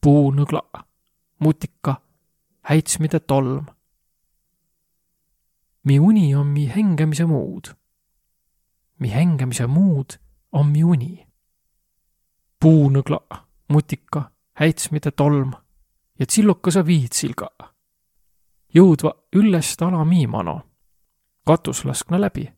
[0.02, 0.82] puunõglaq,
[1.40, 1.96] mutika,
[2.62, 3.66] häitsmide tolm.
[5.84, 7.72] Mi uni om mi hengemise muud.
[9.00, 10.18] Mi hengemise muud
[10.52, 11.28] om mi uni.
[12.60, 15.54] puunõglaq, mutika, häitsmide tolm
[16.20, 17.78] ja tsillokõsõ viitsilgaq
[18.76, 20.62] jõudvaq üllest alamiim mano.
[21.46, 22.57] katus laskna läbi.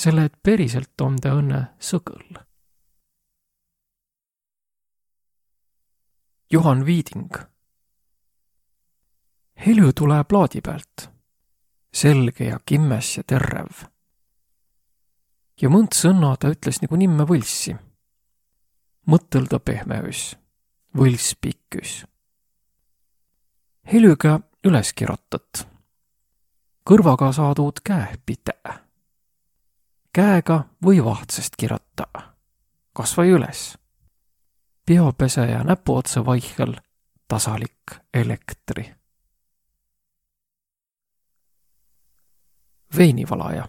[0.00, 2.40] Selle, et periselt om ta õnne sõgõl.
[6.50, 7.36] Johan Viiding.
[9.66, 11.10] helü tulõ plaadi pealt.
[11.92, 13.84] selge ja kimmes ja terrev.
[15.60, 17.76] ja mõnd sõnna ta ütles nigu nimme võlssi.
[19.06, 20.36] mõtõlda pehmeüs,
[20.96, 22.04] võlss pikküs.
[23.92, 25.68] helüga üles kirotat.
[26.84, 28.89] kõrvaga saadud käepite.
[30.12, 32.06] Käega või vahtsest kirota,
[32.92, 33.78] kas või üles.
[34.86, 36.74] peopese ja näpuotsa vaihel
[37.28, 38.94] tasalik elektri.
[42.96, 43.68] veinivalaja.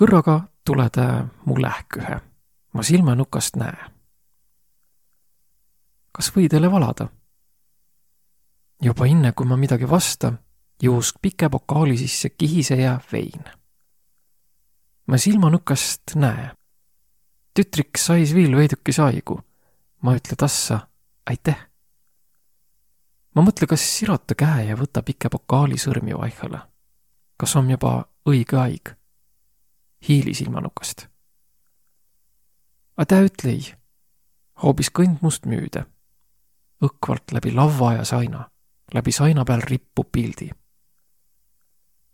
[0.00, 2.20] kõrraga tule tä mu lähkühe,
[2.72, 3.90] ma silmanukast näe.
[6.12, 7.08] kas või teile valada?
[8.82, 10.38] juba enne, kui ma midagi vastan,
[10.82, 13.44] juusk pike pokaali sisse kihiseja vein.
[15.06, 16.50] Ma silmanukast näe.
[17.54, 19.40] tütrik sais viil veidukese aigu.
[20.02, 20.88] ma ütle tassa
[21.26, 21.68] aitäh.
[23.34, 26.60] ma mõtle, kas sirota käe ja võta pike pokaali sõrmi vaihale.
[27.36, 28.94] kas on juba õige aeg?
[30.08, 31.06] hiili silmanukast.
[32.96, 33.74] A tä ütle ei.
[34.62, 35.86] hoopis kõnd must müüde.
[36.84, 38.48] õkvalt läbi lavva ja saina
[38.94, 40.50] läbi saina peal rippu pildi.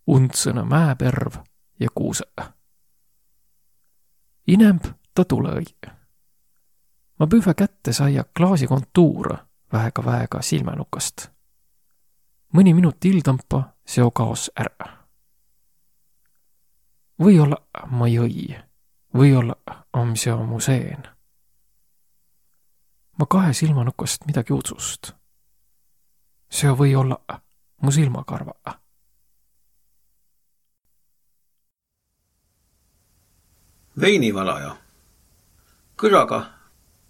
[0.06, 1.34] undsõna mäeperv
[1.80, 2.50] ja kuusõ.
[4.50, 4.84] Inemb
[5.14, 5.90] ta tulõ-õi.
[7.18, 9.36] ma püüvä kätte saia klaasi kontuur
[9.72, 11.28] väega-väega silmänukast.
[12.56, 14.96] mõni minut hildampa seo kaos ära.
[17.20, 18.58] või-olla ma jõi,
[19.14, 19.54] või-olla
[19.92, 21.02] om seo museen.
[23.18, 25.20] ma kahe silmanukast midagi utsust
[26.50, 27.18] see või olla
[27.82, 28.54] mu silmakarva.
[34.00, 34.76] Veinivalaja.
[35.96, 36.44] kõrraga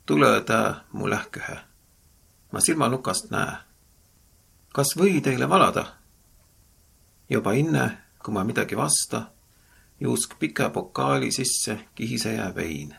[0.06, 1.58] tule tää mu lähkühe.
[2.52, 3.56] ma silmanukast näe.
[4.72, 5.84] kas või teile valada?
[7.30, 9.22] juba enne, kui ma midagi vasta,
[10.00, 12.96] juusk pika pokaali sisse kihiseja vein.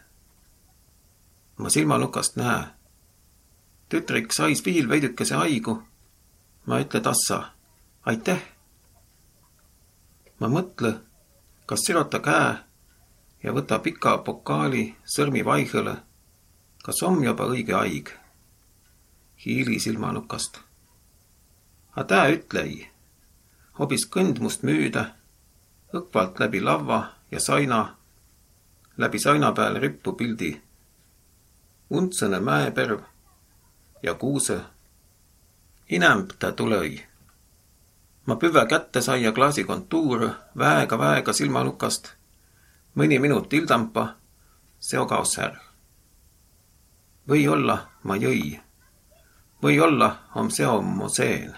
[1.58, 2.64] ma silmanukast näe.
[3.90, 5.84] tütrik sais viil veidikese haigu
[6.66, 7.44] ma ütle tassa
[8.06, 8.42] aitäh.
[10.40, 10.94] ma mõtle,
[11.66, 12.71] kas sirota käe
[13.44, 15.96] ja võta pika pokaali sõrmi vaihõle.
[16.84, 18.10] kas on juba õige aig?
[19.46, 20.60] hiili silmanukast.
[21.96, 22.88] A tää ütlei,
[23.80, 25.06] hobis kõnd must müüda,
[25.94, 27.98] õkvalt läbi lavva ja saina,
[28.98, 30.62] läbi saina peal rippu pildi.
[31.90, 33.00] undsõne mäeperv
[34.04, 34.62] ja kuuse.
[35.90, 37.12] inemb ta tulõi
[38.26, 42.14] ma püve kätte saia klaasi kontuur, väega-väega silmanukast.
[42.96, 44.16] Mõni minut ildampa,
[44.80, 45.62] seo kaos ära.
[47.30, 48.60] või-olla ma jõi.
[49.64, 51.56] või-olla on seo mu seen.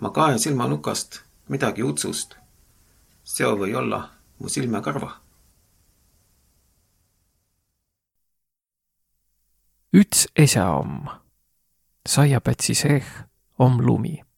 [0.00, 2.36] ma kae silmanukast midagi utsust.
[3.24, 5.20] seo või olla mu silmekarva.
[9.92, 11.08] üts esä om,
[12.06, 13.06] saiapätsi seeh
[13.58, 14.28] om lumi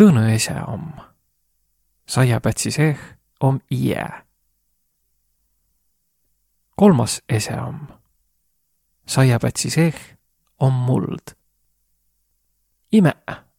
[0.00, 1.13] tõõnõ ese om.
[2.06, 2.98] Saiapätsi seeh
[3.40, 4.24] om iä.
[6.76, 7.80] kolmas ese om.
[9.06, 10.16] saiapätsi seeh
[10.60, 11.36] om muld.
[12.92, 13.12] ime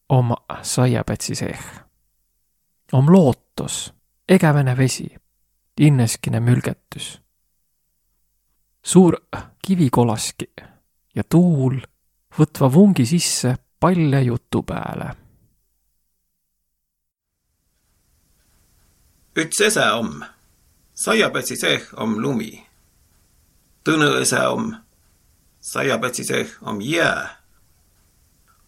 [0.09, 0.31] om
[0.61, 1.65] saiapätsi seeh.
[2.91, 3.93] om lootus,
[4.29, 5.15] egävene vesi,
[5.79, 7.21] inneskine mülgetüs.
[8.85, 9.15] suur
[9.67, 10.53] kivikolaski
[11.15, 11.79] ja tuul
[12.39, 15.24] võtva vungi sisse palja jutu pääle
[19.35, 20.23] üts ese om.
[20.93, 22.53] Saiapätsi seeh om lumi.
[23.83, 24.69] Tõnõ ese om.
[25.59, 27.41] Saiapätsi seeh om jää.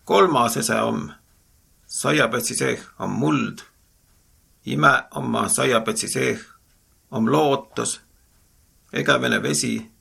[0.05, 1.11] kolmas ese om.
[1.87, 3.61] Saiapätsi seeh om muld.
[4.65, 6.39] ime oma saiapätsi seeh
[7.11, 8.01] om lootus,
[8.93, 9.91] egevene vesi,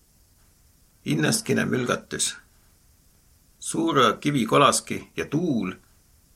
[1.04, 2.36] inneskine mülgatus.
[3.58, 5.74] suure kivikolaski ja tuul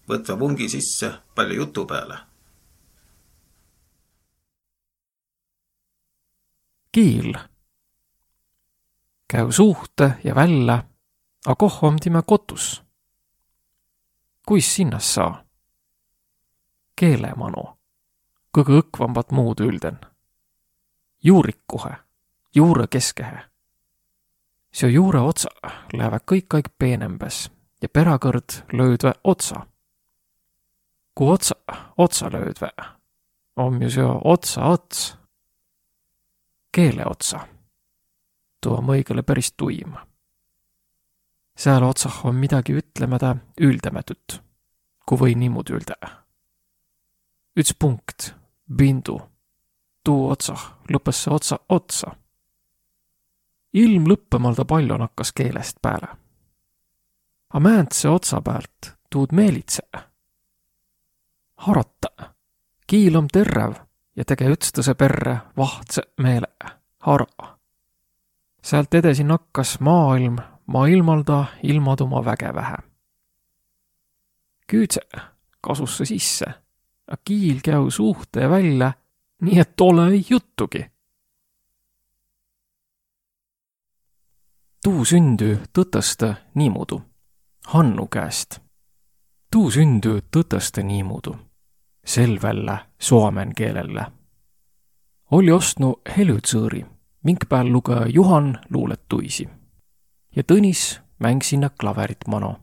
[0.08, 2.29] võtva vungi sisse palju jutu peale
[6.92, 7.34] kiil.
[9.28, 10.84] käü suuhtõ ja vällä,
[11.46, 12.82] a koh om timä kotus?
[14.46, 15.44] kuis sinnas saa?
[16.96, 17.78] keelemanu,
[18.58, 20.00] kõgõ õkvambat muud ülden.
[21.22, 21.94] juurikuhe,
[22.56, 23.44] juurõ keskehe.
[24.72, 25.48] seo juurõ otsa
[25.92, 27.50] läävä kõik aig peenembäs
[27.82, 29.66] ja peräkõrd löödvä otsa.
[31.14, 31.54] ku otsa
[31.98, 32.70] otsa löödvä,
[33.56, 35.19] om ju seo otsa ots
[36.72, 37.48] keele otsa.
[38.60, 39.94] tuu om õigõle peris tuim.
[41.56, 44.42] sääl otsah on midagi ütlemädä üldämätüt,
[45.06, 45.96] ku või niimoodi üldä.
[47.60, 48.34] üts punkt,
[48.76, 49.20] bindu,
[50.04, 52.16] tuu otsah lõppes see otsa otsa.
[53.72, 56.16] ilm lõppõmalda palju nakkas keelest pääle.
[57.54, 59.82] A määntse otsa päält tuud meelitse.
[61.56, 62.34] harata,
[62.86, 66.48] kiil om terräv ja tege ütstõse perre vahtsõ meele
[66.98, 67.56] hara.
[68.62, 72.76] sealt edesi nakkas maailm maailmalda ilmaduma vägevähe.
[74.72, 75.00] küüdse
[75.60, 76.46] kasus see sisse,
[77.10, 78.92] a kiil käü suhte välja,
[79.42, 80.90] nii et ole juttugi.
[84.84, 87.02] tuu sündü tõtõstõ niimuudu,
[87.66, 88.60] Hannu käest.
[89.50, 91.49] tuu sündü tõtõstõ niimuudu
[92.10, 94.10] selvällä suomen keelellä.
[95.30, 96.82] Oli ostnu helütsõõri,
[97.22, 99.48] mink pääl lugeja Juhan luuletuisi.
[100.36, 102.60] ja Tõnis mäng sinna klaverit mano.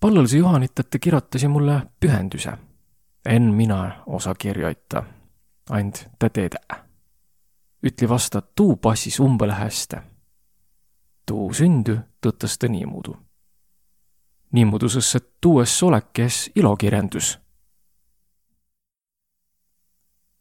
[0.00, 2.52] Pallõlse Juhanit, et ta kirotasi mulle pühendüse.
[3.24, 5.02] En mina osa kirjoita,
[5.70, 6.58] and ta teedä.
[7.86, 10.02] ütli vasta, tuu passis umbõle häste.
[11.26, 13.16] tuu sündü tõttas ta niimuudu.
[14.52, 17.38] niimuudu sõs, et tuues olekes ilokirjandus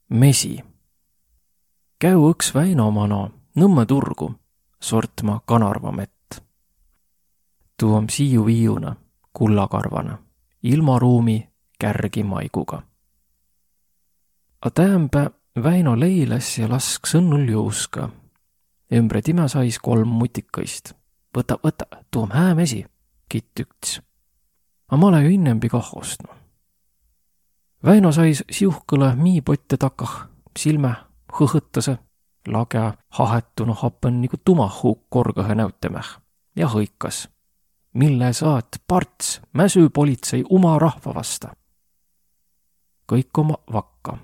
[0.09, 0.63] mesi.
[1.99, 4.35] käü õks Väino mano Nõmme turgu
[4.81, 6.41] sortma kanarvamett.
[7.77, 8.95] tuu om siiu-viiuna,
[9.33, 10.17] kullakarvana,
[10.63, 12.81] ilmaruumi kärgi maiguga.
[14.61, 15.29] A täämbä
[15.63, 18.09] Väino leiles ja lask sõnnul juuska.
[18.93, 20.93] ümbre timä sais kolm mutikõist.
[21.37, 22.85] võta, võta, tuu om hää mesi,
[23.29, 24.01] kitt üts.
[24.87, 26.39] A ma olõ ju innembi kah ostnu
[27.85, 30.15] Väino sais siuhkõlõ miipotte takah
[30.59, 30.89] silmä
[31.31, 31.93] hõhõtasõ,
[32.51, 32.81] lage
[33.15, 36.09] hahetunu happen nigu tumahuuk korgõhe näütämäh
[36.55, 37.29] ja hõikas.
[37.93, 41.55] mille saat parts mäsüpolitsei uma rahva vasta.
[43.11, 44.17] kõik oma vakka.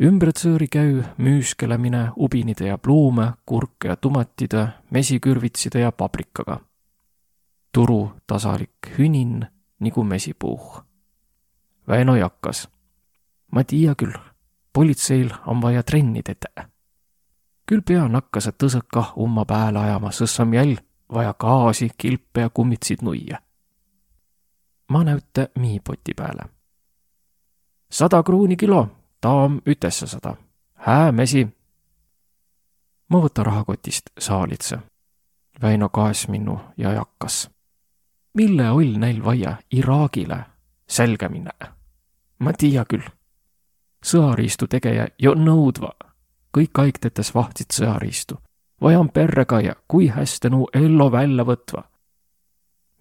[0.00, 6.60] ümbretsõõri käü müüskelemine ubinide ja pluume, kurke ja tomatide, mesikürvitside ja paprikaga.
[7.72, 9.46] turu tasalik hünin
[9.80, 10.93] nigu mesipuuh
[11.88, 12.68] Väino jakkas.
[13.52, 14.12] ma tiia küll,
[14.72, 16.68] politseil on vaja trenni tetä.
[17.66, 20.76] küll pea nakkas tõsõk kah umma pääle ajama, sõs on jäll
[21.12, 23.38] vaja gaasi, kilpe ja kummitsid nuia.
[24.88, 26.48] ma näüta miipoti pääle.
[27.90, 28.88] sada kruuni kilo,
[29.20, 30.36] ta on ütesse sada.
[30.74, 31.48] hää mesi.
[33.08, 34.78] ma võta rahakotist saalitse.
[35.62, 37.50] Väino kaes minnu ja jakkas.
[38.34, 40.53] mille oll näil vaia Iraagile
[40.86, 41.52] selge minna?
[42.38, 43.04] ma tiia küll.
[44.04, 45.92] sõariistu tegeja jo nõudva.
[46.56, 48.38] kõik aegtetes vahtsid sõariistu
[48.84, 51.84] vajan perrega ja kui hästi nu ello välja võtva.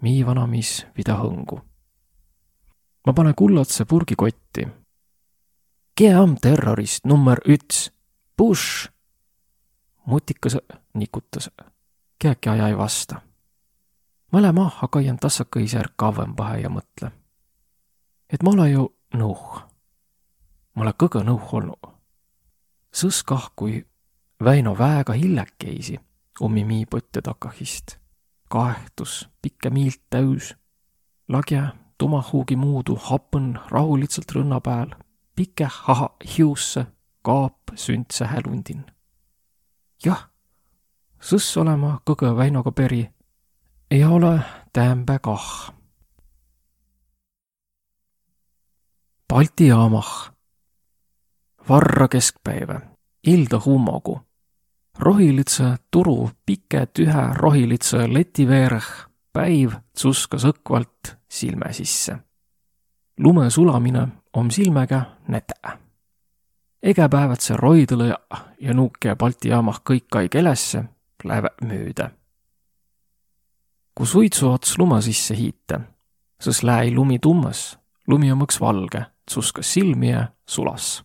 [0.02, 1.62] Mii vanamis vida hõngu.
[3.06, 4.68] ma pane kullatse purgikotti.
[5.96, 7.92] Kee on terrorist number üts?
[8.38, 8.90] Bush!
[10.06, 10.58] mutikas
[10.94, 11.50] nikutas.
[12.20, 13.22] Kiäki aja ei vasta.
[14.32, 17.12] ma lähe maha, kaian tassakõis järg kauem pähe ja mõtle.
[18.34, 19.62] Et ma ole ju nõuh.
[20.76, 21.94] ma ole kõige nõuh olnud.
[22.92, 23.86] sõs kah, kui
[24.44, 26.00] Väino väega hillekesi
[26.42, 27.98] ummi miipõtte takahist.
[28.50, 30.56] kaehtus pikke miilt täüs.
[31.30, 34.96] lagja tumahuugi muudu hapõn rahulitsalt rõnna pääl.
[35.36, 36.86] pike haha hiusse
[37.22, 38.86] kaap sündse hälundin.
[40.06, 40.30] jah,
[41.22, 43.10] sõss olema kõgõ Väinoga peri.
[43.92, 44.40] ei ole
[44.74, 45.74] täämbä kah.
[49.28, 50.34] Balti jaamah.
[51.70, 52.82] varra keskpäivä,
[53.28, 54.22] ilda hummogu
[55.00, 58.86] rohilitse turu pike tühe rohilitse leti veereh
[59.34, 62.18] päiv tsuskas õkvalt silme sisse.
[63.20, 65.78] lume sulamine om silmega nätä.
[66.84, 68.18] Egepäevatse roidõlõ ja,
[68.62, 70.84] ja nuuke Balti jaamah kõik ai kelesse,
[71.24, 72.10] lähevad müüdä.
[73.96, 75.80] kui suitsu ots lume sisse hiita,
[76.44, 81.04] sõs lääi lumi tummas, lumi on mõks valge, tsuskas silmi ja sulas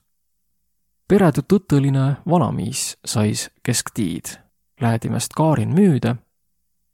[1.08, 4.36] peretu tõtõline vanamiis sais kesktiid.
[4.80, 6.14] Lähedimest Kaarin müüdä,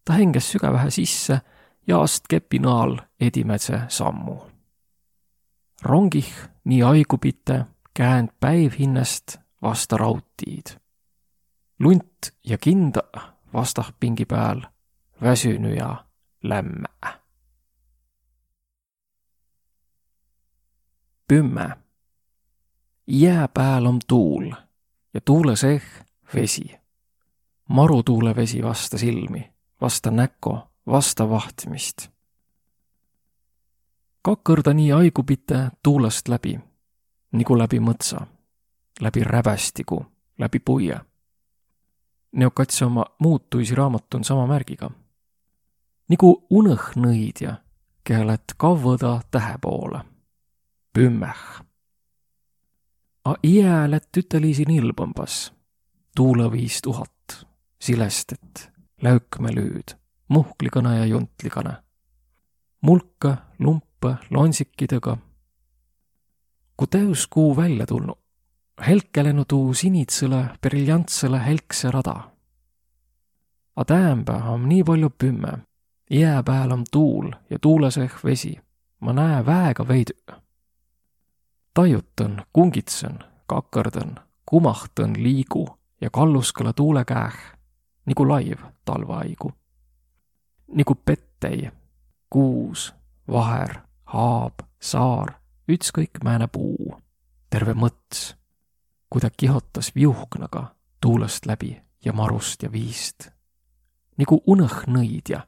[0.04, 1.40] ta henges sügävähe sisse
[1.86, 4.36] ja ast kepi naal edimädse sammu.
[5.82, 6.32] rongih
[6.64, 7.64] nii aigupite
[7.94, 10.78] käänd päiv hinnast vasta raudtiid.
[11.80, 13.02] lunt ja kinda
[13.52, 14.62] vastah pingi pääl,
[15.22, 16.04] väsünü ja
[16.42, 16.88] lämme.
[21.28, 21.76] Pümme
[23.06, 24.50] jää pääl om tuul
[25.14, 25.82] ja tuule seeh
[26.34, 26.78] vesi.
[27.68, 32.08] marutuule vesi vasta silmi, vasta näko, vasta vahtmist.
[34.22, 36.60] kakõrda nii aigupite tuulest läbi,
[37.32, 38.26] nagu läbi mõtsa,
[39.00, 40.06] läbi räbästiku,
[40.38, 41.00] läbi puie.
[42.32, 44.90] Neokatsi oma muutuisi raamat on sama märgiga.
[46.08, 47.54] nagu unõhnõidja,
[48.04, 50.13] keelet kavvõda tähe poole.
[50.94, 51.64] Pümmeh
[53.24, 55.52] A iä lätt ütelisi nilbõmbas.
[56.16, 57.46] tuule viis tuhat,
[57.80, 58.70] silestet,
[59.02, 59.96] läükmelüüd,
[60.28, 61.72] muhklikõne ja juntlikõne.
[62.80, 65.16] mulka, lumpe, lonsikidega.
[66.76, 68.18] kui täuskuu välja tulnud,
[68.86, 72.30] helkelenu tuu sinitsõle, briljantsõle helkse rada.
[73.76, 75.58] A täämbä om nii palju pümme,
[76.10, 78.60] jää pääl om tuul ja tuuleseh vesi.
[79.00, 80.43] ma näe väega veidü
[81.74, 84.14] tajutan, kungitsen, kakõrdan,
[84.46, 85.66] kumahtan, liigu
[86.00, 87.34] ja kalluskala tuule käeh,
[88.06, 89.52] nagu laiv talveaigu.
[90.74, 91.70] nagu pettei,
[92.30, 92.94] kuus,
[93.28, 95.34] vaher, haab, saar,
[95.68, 96.96] ütskõik määne puu,
[97.50, 98.34] terve mõts,
[99.10, 103.28] kui ta kihotas viuhknaga tuulest läbi ja marust ja viist.
[104.16, 105.46] nagu unõhnõidja,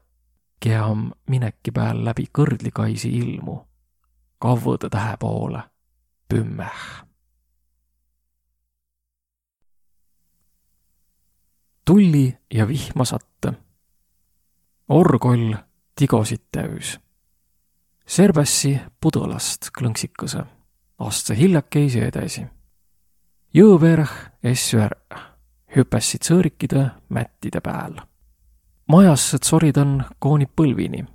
[0.59, 3.65] kea on mineki pääl läbi kõrdlikaisi ilmu,
[4.39, 5.63] kavvõda tähe poole
[6.27, 7.07] pümmeh.
[11.85, 13.53] tulli ja vihma satta.
[14.89, 15.53] orgoll
[15.95, 16.99] tigosid täüs.
[18.05, 20.43] Serbessi pudõlast klõnksikõse,
[20.99, 22.45] astse hiljakeisi edasi.
[23.53, 24.11] jõõverh
[24.43, 25.23] essu ära,
[25.75, 27.95] hüpessid sõõrikide mättide pääl.
[28.87, 31.05] majassõd soridan koonib põlvini.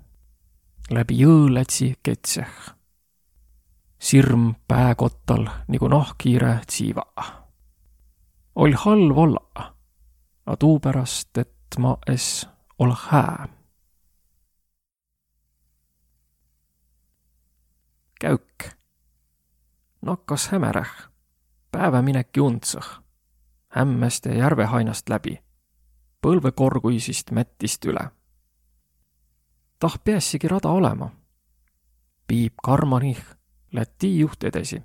[0.90, 2.81] läbi jõõ lätsi ketseh
[4.02, 7.02] sirm pääkottal nagu nahkhiire tsiiva.
[8.54, 9.74] oll' halv olla,
[10.46, 12.48] a tuupärast, et ma es
[12.78, 13.48] ole hää.
[18.20, 18.64] käük.
[20.02, 20.90] nakkas hämäräh,
[21.72, 23.02] päevämineki untsõh,
[23.68, 25.42] hämmeste järvehainast läbi,
[26.26, 28.10] põlvekorguisist mättist üle.
[29.78, 31.10] tah peassigi rada olema.
[32.26, 33.41] piip karmanih
[33.72, 34.82] Läti juht edasi.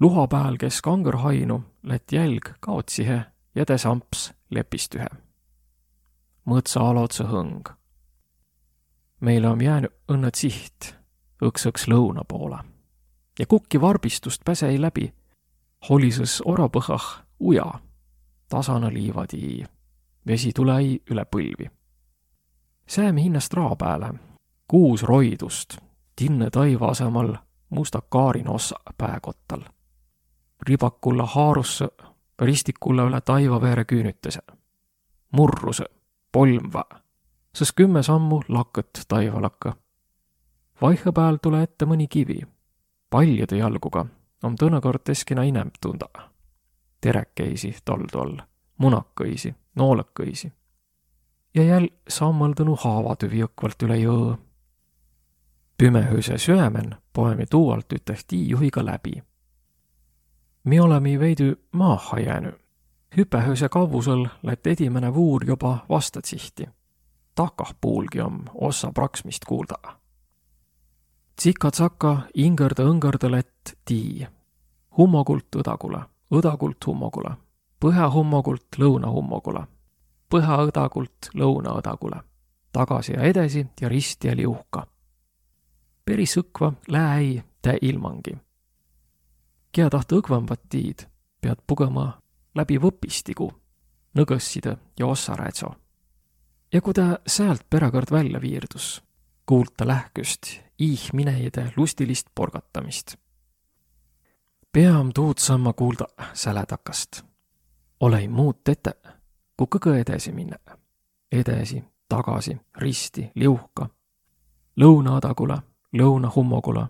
[0.00, 3.24] luha pääl, kes kangõr hainu, lätt jälg kaotsihe
[3.66, 5.06] tä samps lepistühe.
[6.44, 7.72] mõtsa alotsa hõng.
[9.20, 10.94] meile on jäänud õnne siht
[11.42, 12.58] õks-õks lõuna poole
[13.38, 15.14] ja kukki varbistust päse ei läbi.
[15.88, 17.72] holises orapõhah uja,
[18.48, 19.64] tasana liivatiii,
[20.26, 21.70] vesi tulei üle põlvi.
[22.86, 24.14] säämi hinnast raa pääle,
[24.68, 25.78] kuus roidust,
[26.18, 27.34] tinne taiva asemal
[27.70, 29.60] musta kaarin ossa pääkottal.
[30.68, 31.88] ribakulla haarusse,
[32.38, 34.40] ristikulla üle taivaveere küünütese.
[35.32, 35.84] murruse,
[36.32, 36.84] polmva,
[37.54, 39.76] sest kümme sammu lakket taivalakka.
[40.82, 42.40] vaihe pääl tule ette mõni kivi
[43.10, 44.06] paljude jalguga
[44.42, 46.08] on tõnekord eskina inem tunda.
[47.00, 48.36] terekeisi toldu all,
[48.78, 50.52] munakõisi, noolekõisi.
[51.54, 54.36] ja jäl sammaldõnu haavatüvi õkvalt üle jõõ.
[55.78, 59.22] Pümehüse süämen poemi tuualt üteh tiijuhiga läbi.
[60.64, 62.58] me oleme veidi maaha jäänud.
[63.16, 66.68] hüpehüse kavvusel lätt edimene vuur juba vastatsihti.
[67.34, 69.98] takah puulgi om ossa praksmist kuulda
[71.38, 74.26] tsika-tsaka ingõrda-õngõrda lätt tii.
[74.98, 76.00] hummogult õdagule,
[76.34, 77.30] õdagult hummogule,
[77.78, 79.62] põhjahummogult lõunahummogule,
[80.34, 82.18] põhjaõdagult lõunaõdagule,
[82.72, 84.86] tagasi ja edasi ja risti ja liuhka.
[86.08, 88.38] Peris õkva lää ei tä ilmangi.
[89.72, 91.04] kia taht õkvambat tiid,
[91.40, 92.20] pead pugema
[92.54, 93.50] läbi võpistigu,
[94.16, 95.66] nõgõsside ja ossaräätso.
[96.72, 99.02] ja kui ta säält perekord välja viirdus,
[99.46, 103.16] kuulta lähküst ihminejide lustilist porgatamist.
[104.72, 107.22] peam tuud samma kuulda säletakast.
[108.00, 108.92] olei muud tete,
[109.56, 110.56] kui kõgõ edasi minna.
[111.32, 113.88] edasi, tagasi, risti, liuhka.
[115.92, 116.86] Lõuna-õdagule, lõuna-hummogule,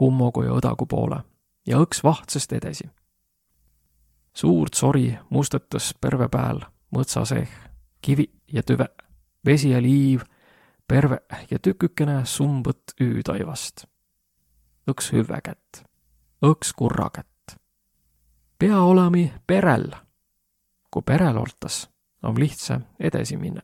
[0.00, 1.22] hummogu ja õdagu poole
[1.66, 2.90] ja õks vahtsest edasi.
[4.34, 6.60] suurt sori mustetas perve pääl
[6.94, 7.50] mõtsa seeh,
[8.00, 8.88] kivi ja tüve,
[9.44, 10.22] vesi ja liiv
[10.88, 11.18] perve
[11.50, 13.86] ja tükükene sumbõt üütaivast.
[14.90, 15.82] õks hüve kätt,
[16.42, 17.58] õks kurra kätt.
[18.58, 19.90] pea olemi perel.
[20.90, 21.88] kui perel oltas,
[22.22, 23.62] on lihtsa edasi minna.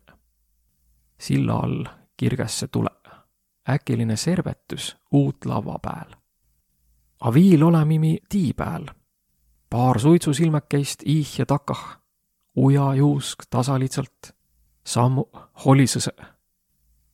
[1.19, 1.85] silla all
[2.17, 2.91] kirgesse tule,
[3.69, 6.15] äkiline servetus uut lava pääl.
[7.21, 8.87] A viil olemimi tii pääl.
[9.71, 12.01] paar suitsusilmekest iih ja takah,
[12.57, 14.37] uja juusk tasaliitsalt,
[14.85, 15.25] sammu
[15.65, 16.13] holisõse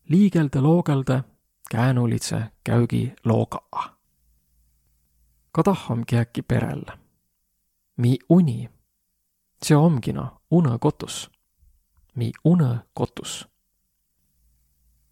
[0.08, 1.22] liigelde-loogelda
[1.70, 3.96] käänulitse käügi looga.
[5.52, 6.82] ka tahhamgi äkki perel.
[7.96, 8.70] Mi uni,
[9.62, 11.30] see omgina unõkotus.
[12.14, 13.48] Mi unõkotus.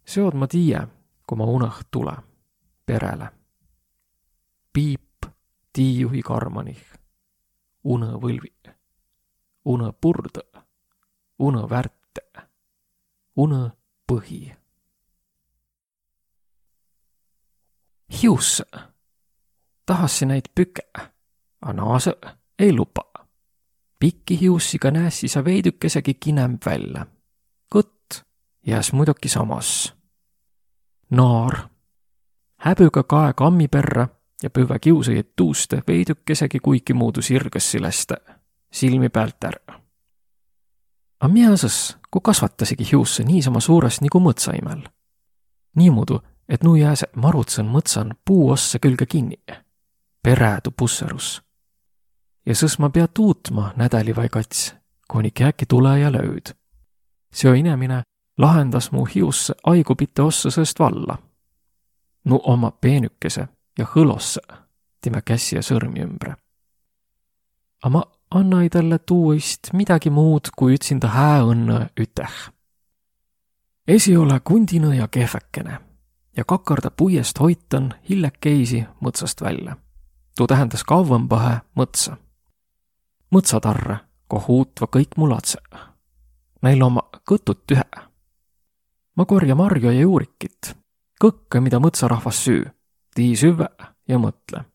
[0.05, 0.87] seod ma tiiä,
[1.27, 2.15] kui ma unõh tule,
[2.85, 3.31] perele.
[4.73, 5.25] piip
[5.73, 6.83] tiijuhi karmanih,
[7.83, 8.53] unõvõlvi,
[9.65, 10.39] unõpurd,
[11.39, 12.23] unõvärte,
[13.37, 14.57] unõpõhi
[18.21, 18.63] hiusse.
[19.85, 20.81] tahassi näid püke,
[21.61, 22.13] a naase
[22.59, 23.03] ei luba.
[23.99, 27.05] pikki hiussiga näessi sa veidükesegi kinem välja.
[27.75, 28.23] kõtt
[28.67, 29.96] jääs muidugi samas.
[31.09, 31.69] Naar,
[32.65, 34.07] häbüga kae kammi perre
[34.43, 38.17] ja püve kiusajaid tuuste veidükesegi kuiki muudu sirgesse läste,
[38.71, 39.79] silmi pealt ära.
[41.19, 44.87] A miäsõs, kui kasvatasigi hiusse niisama suurest nagu mõtsaimel.
[45.75, 49.37] niimoodi et nu jääse marutsen mõtsan puu ossa külge kinni.
[50.23, 51.41] perädu pusserus.
[52.45, 54.75] ja sõs ma pea tuutma nädäli vai kats,
[55.07, 56.55] kuni käki tule ja lööd.
[57.33, 58.03] seo inemine
[58.37, 61.17] lahendas mu hiusse aigupite ossa sõst valla.
[62.23, 64.41] nu oma peenükese ja hõlosse
[65.01, 66.35] time käsi ja sõrmi ümbre.
[67.83, 72.33] A ma annai talle tuuist midagi muud, kui ütsin ta hää õnne üteh.
[73.87, 75.79] esi ole kundina ja kehvekene
[76.37, 79.77] ja kakarda puiest hoitan hillekeisi mõtsast välja.
[80.37, 82.17] tuu tähendas kauembahe mõtsa.
[83.31, 85.57] mõtsatarre, koh uutva kõik mulatse.
[86.61, 88.06] Neil oma kõtud tühe.
[89.17, 90.73] Ma korja marju ja juurikit,
[91.21, 92.65] kõkke, mida mõtsarahvas süü,
[93.15, 93.69] tii süve
[94.07, 94.65] ja mõtle.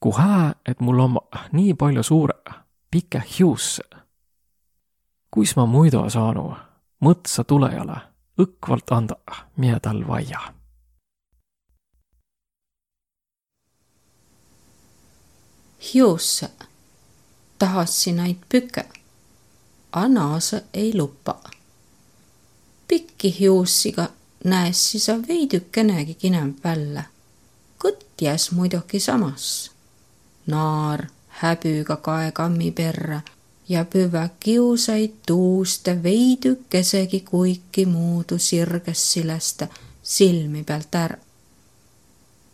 [0.00, 1.20] ku hää, et mul oma
[1.52, 2.38] nii palju suure,
[2.90, 3.82] pike hiusse.
[5.30, 6.56] kuis ma muidu saanu
[7.04, 8.00] mõtsa tulejale
[8.38, 9.16] õkvalt anda,
[9.56, 10.40] mida tal vaja
[15.94, 16.50] hiusse
[17.58, 18.84] tahassi näid püke,
[19.92, 21.40] a naase ei lupa.
[22.90, 24.08] Pikki hiussiga
[24.44, 27.02] näessi sa veidükenegi kinem välja.
[27.84, 29.70] kõtt jääs muidugi samas.
[30.46, 33.20] naar häbüga kae kammi perre
[33.68, 39.68] ja püvä kiusaid tuuste veidükesegi kuiki muudu sirges sileste
[40.02, 41.18] silmi pealt ära.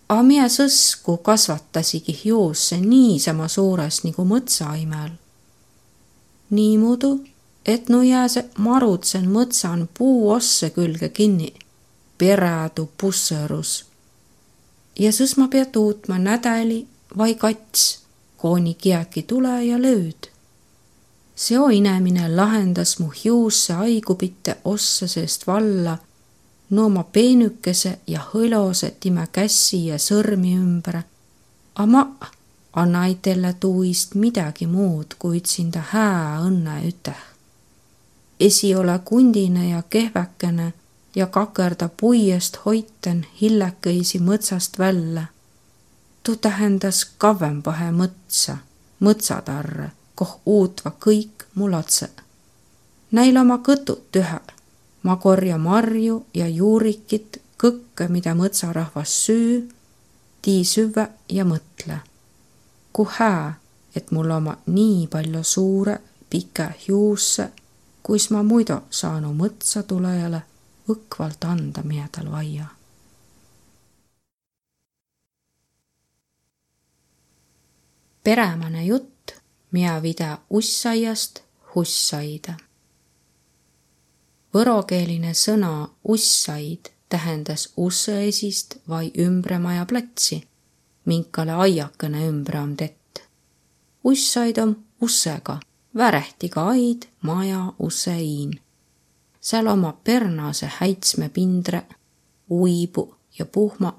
[0.08, 5.10] A mie sõsku kasvatasigi hiusse niisama suures nagu mõtsaimel.
[6.50, 7.35] niimoodi,
[7.66, 11.54] et no jääse marutsen mõtsan puuosse külge kinni,
[12.18, 13.84] perädu pussõrus.
[14.98, 16.86] ja sõs ma pea tuutma nädäli
[17.16, 17.98] vai kats,
[18.36, 20.36] kooni kiäki tule ja lööd
[21.36, 25.98] seo inemine lahendas mu hiusse haigubitte ossa seest valla,
[26.70, 31.02] no oma peenükese ja hõlose time kässi ja sõrmi ümber.
[31.74, 32.06] A ma
[32.72, 37.22] anna itelle tuist midagi muud, kui ütsinda hää õnne üteh.
[38.40, 40.72] Esi ole kundine ja kehvekene
[41.14, 45.26] ja kakerda puiest hoiten hillekõisi mõtsast välja.
[46.22, 48.56] tuu tähendas kavvempahe mõtsa,
[49.00, 52.08] mõtsatarre koh uutva kõik mu latse.
[53.12, 54.40] Näil oma kõtud tühe.
[55.02, 59.68] ma korja marju ja juurikit, kõkke, mida mõtsarahvas süü,
[60.42, 61.98] tii süvä ja mõtle.
[62.92, 63.54] ku hää,
[63.96, 67.48] et mul oma nii palju suure, pike hiusse,
[68.06, 70.42] kuis ma muidu saanu mõtsa tulejale
[70.88, 72.66] õkvalt anda miedal vaia.
[78.26, 79.16] peremane jutt
[79.70, 81.42] Mia vida ussaiast
[81.74, 82.54] hussaida.
[84.54, 90.38] Võrokeeline sõna ussaid tähendas usseesist vai ümbremaja platsi,
[91.04, 93.20] minkale aiakene ümbre om tett.
[94.04, 95.60] ussaid om ussega,
[95.96, 98.60] värehtiga aid, maja, useiin.
[99.40, 101.82] seal oma pernase häitsme pindre,
[102.50, 103.98] uibu ja puhma,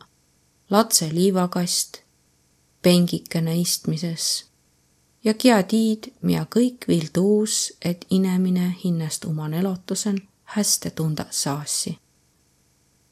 [0.69, 1.97] latse liivakast,
[2.81, 4.47] pengikene istmises
[5.27, 10.21] ja kia tiid, mia kõik viil tuus, et inemine hinnast oman elotusen
[10.55, 11.97] häste tunda saasi.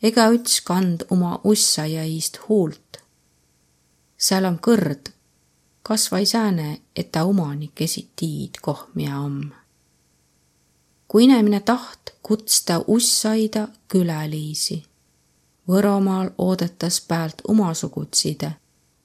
[0.02, 3.02] ega üts kand oma ussa jäist huult.
[4.18, 5.12] seal on kõrd,
[5.88, 9.52] kas vai sääne, et ta omanik esi tiid, koh mia om.
[11.08, 14.84] kui inemine taht kutsta ussaida külaliisi.
[15.68, 18.52] Võromaal oodatas päält omasugutside,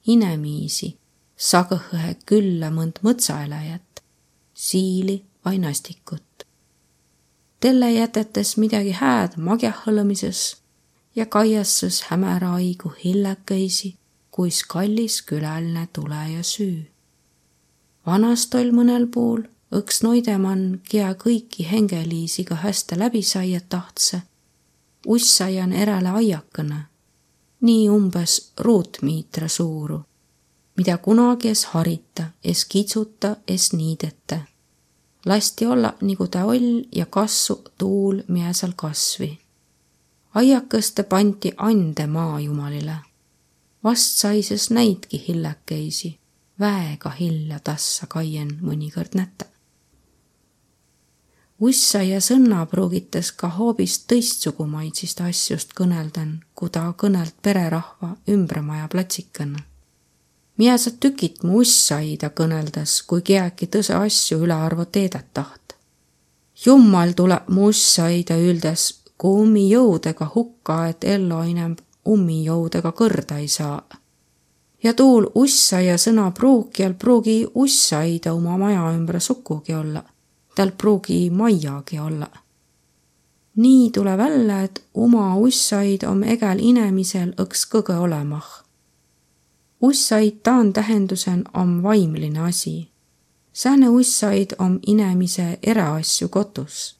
[0.06, 1.00] inemiisi
[1.40, 4.02] sagõhõhe külla mõnd mõtsaeläjät,
[4.54, 6.44] siili vai nastikut.
[7.60, 10.56] Telle jätetes midagi hääd magjahõlõmises
[11.16, 13.96] ja kaiassus hämära aigu hillekõisi,
[14.30, 16.84] kuis kallis küläline tule ja süü.
[18.06, 24.22] vanast oll mõnel puul õks noidemann, kia kõiki hengeliisiga hästi läbi saia tahtse,
[25.06, 26.86] ussaian eräle aiakõne,
[27.60, 30.04] nii umbes ruutmiitra suuru
[30.80, 34.38] mida kunagi es harita, es kitsuta, es niideta.
[35.26, 39.38] lasti olla nagu ta oll ja kassu tuul miesal kasvi.
[40.34, 42.96] aiakõste pandi ande maajumalile.
[43.84, 46.18] Vast saises näidki hillekeisi,
[46.60, 49.44] väega hilja tassa kaien mõnikord näta.
[51.60, 59.70] ussa ja sõnna pruugitas ka hoopis tõistsugumaitsist asjust kõnelden, kui ta kõnelt pererahva ümbremaja platsikana
[60.60, 65.72] Mie sa tükit mu ussaida kõneldes, kui kiäki tõse asju ülearvo teedet taht.
[66.64, 68.82] Jummal tuleb mu ussaida üldes,
[69.16, 71.78] kui ummi jõudega hukka, et ellu inem
[72.08, 73.82] ummi jõudega kõrda ei saa.
[74.82, 80.02] ja tuul ussaia sõna pruukijal pruugi ussaida oma maja ümber sukugi olla,
[80.54, 82.28] tal pruugi majagi olla
[83.56, 88.60] nii tule välja, et oma ussaid om egel inemisel õks kõige olemah
[89.80, 92.90] ussaid taan tähendusen om vaimline asi.
[93.52, 96.96] sääne ussaid om inemise eraasju kotus.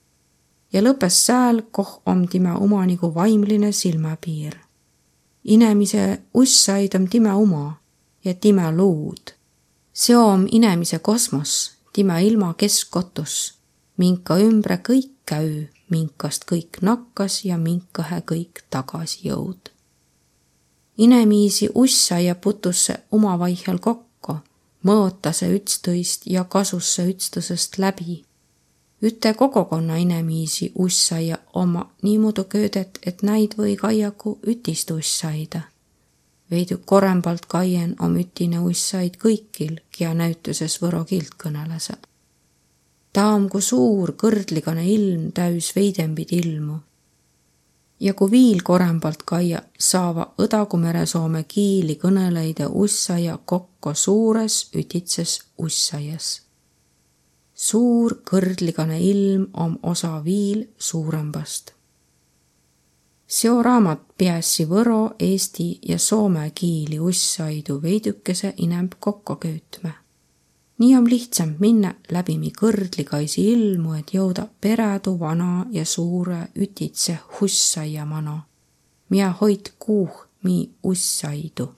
[0.73, 4.55] ja lõppes sääl, koh om time omanigu vaimline silmapiir.
[5.45, 7.81] Inemise ussaid om time oma
[8.25, 9.33] ja time luud.
[9.93, 13.55] see om inemise kosmos, time ilma keskkotus,
[13.97, 19.71] minka ümbre kõik käü, minkast kõik nakkas ja minkahe kõik tagasi jõud
[21.01, 24.37] inemiisi ussa ja putusse omavaihel kokku,
[24.85, 28.25] mõotase ütstõist ja kasusse ütstõsest läbi.
[29.03, 35.61] Üte kogukonna inemiisi ussaia oma niimoodi köödet, et näid või kaiaku ütist ussaida.
[36.51, 41.95] veidi korrembalt kaien om ütine ussaid kõikil, kia näütuses võro kiilt kõnelese.
[43.13, 46.81] ta om kui suur kõrdligane ilm täis veidembid ilmu
[48.01, 56.50] ja kui viil korembalt kaia saava Õdagu-Meresoome kiili kõneleide ussaja kokko suures ütitses ussaias.
[57.61, 61.73] Suur kõrdligane ilm om osa viil suurembast.
[63.27, 69.93] seo raamat piässi võro, eesti ja soome kiili ussaidu veidükese inemb kokko köütme
[70.81, 77.19] nii on lihtsam minna läbi mi kõrdlikaisi ilmu, et jõuda perädu vana ja suure ütitse
[77.37, 78.39] hussaia mano,
[79.09, 81.69] mia hoid kuuh mi ussaidu.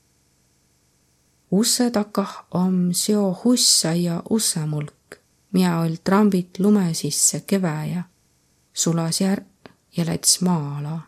[1.50, 4.94] Usse takah om seo hussaia ussemulk,
[5.52, 8.02] mia oll trambit lume sisse keväjä,
[8.72, 9.46] sulas järg
[9.96, 11.00] ja läts maala.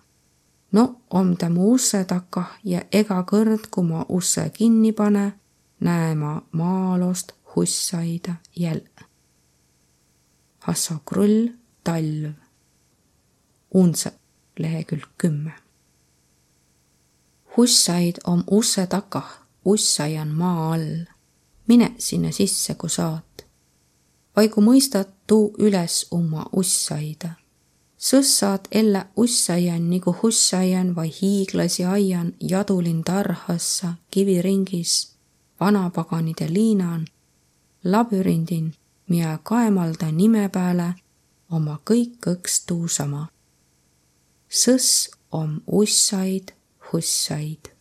[0.73, 5.33] no om ta mu usse takah ja ega kõrd, kui ma usse kinni pane,
[5.81, 9.01] näe ma maalost hussaida jälle.
[10.59, 11.49] Hasso Krull,
[11.85, 12.33] talv.
[13.75, 14.13] Unse,
[14.59, 15.53] lehekülg kümme.
[17.57, 21.05] hussaid on usse takah, ussai on maa all.
[21.67, 23.34] mine sinna sisse, kui saad.
[24.37, 27.29] Vai kui mõistad, tuu üles oma ussaida.
[27.99, 35.13] sõs saad elle ussaian nagu hussaian vai hiiglasi aian jadulin tarhassa kiviringis
[35.61, 37.07] vanapaganide liinan
[37.85, 38.75] labürindin,
[39.09, 40.95] mia kaemalda nime pääle
[41.51, 43.29] oma kõik õks tuusama.
[44.49, 46.53] sõs om ussaid,
[46.93, 47.74] hussaid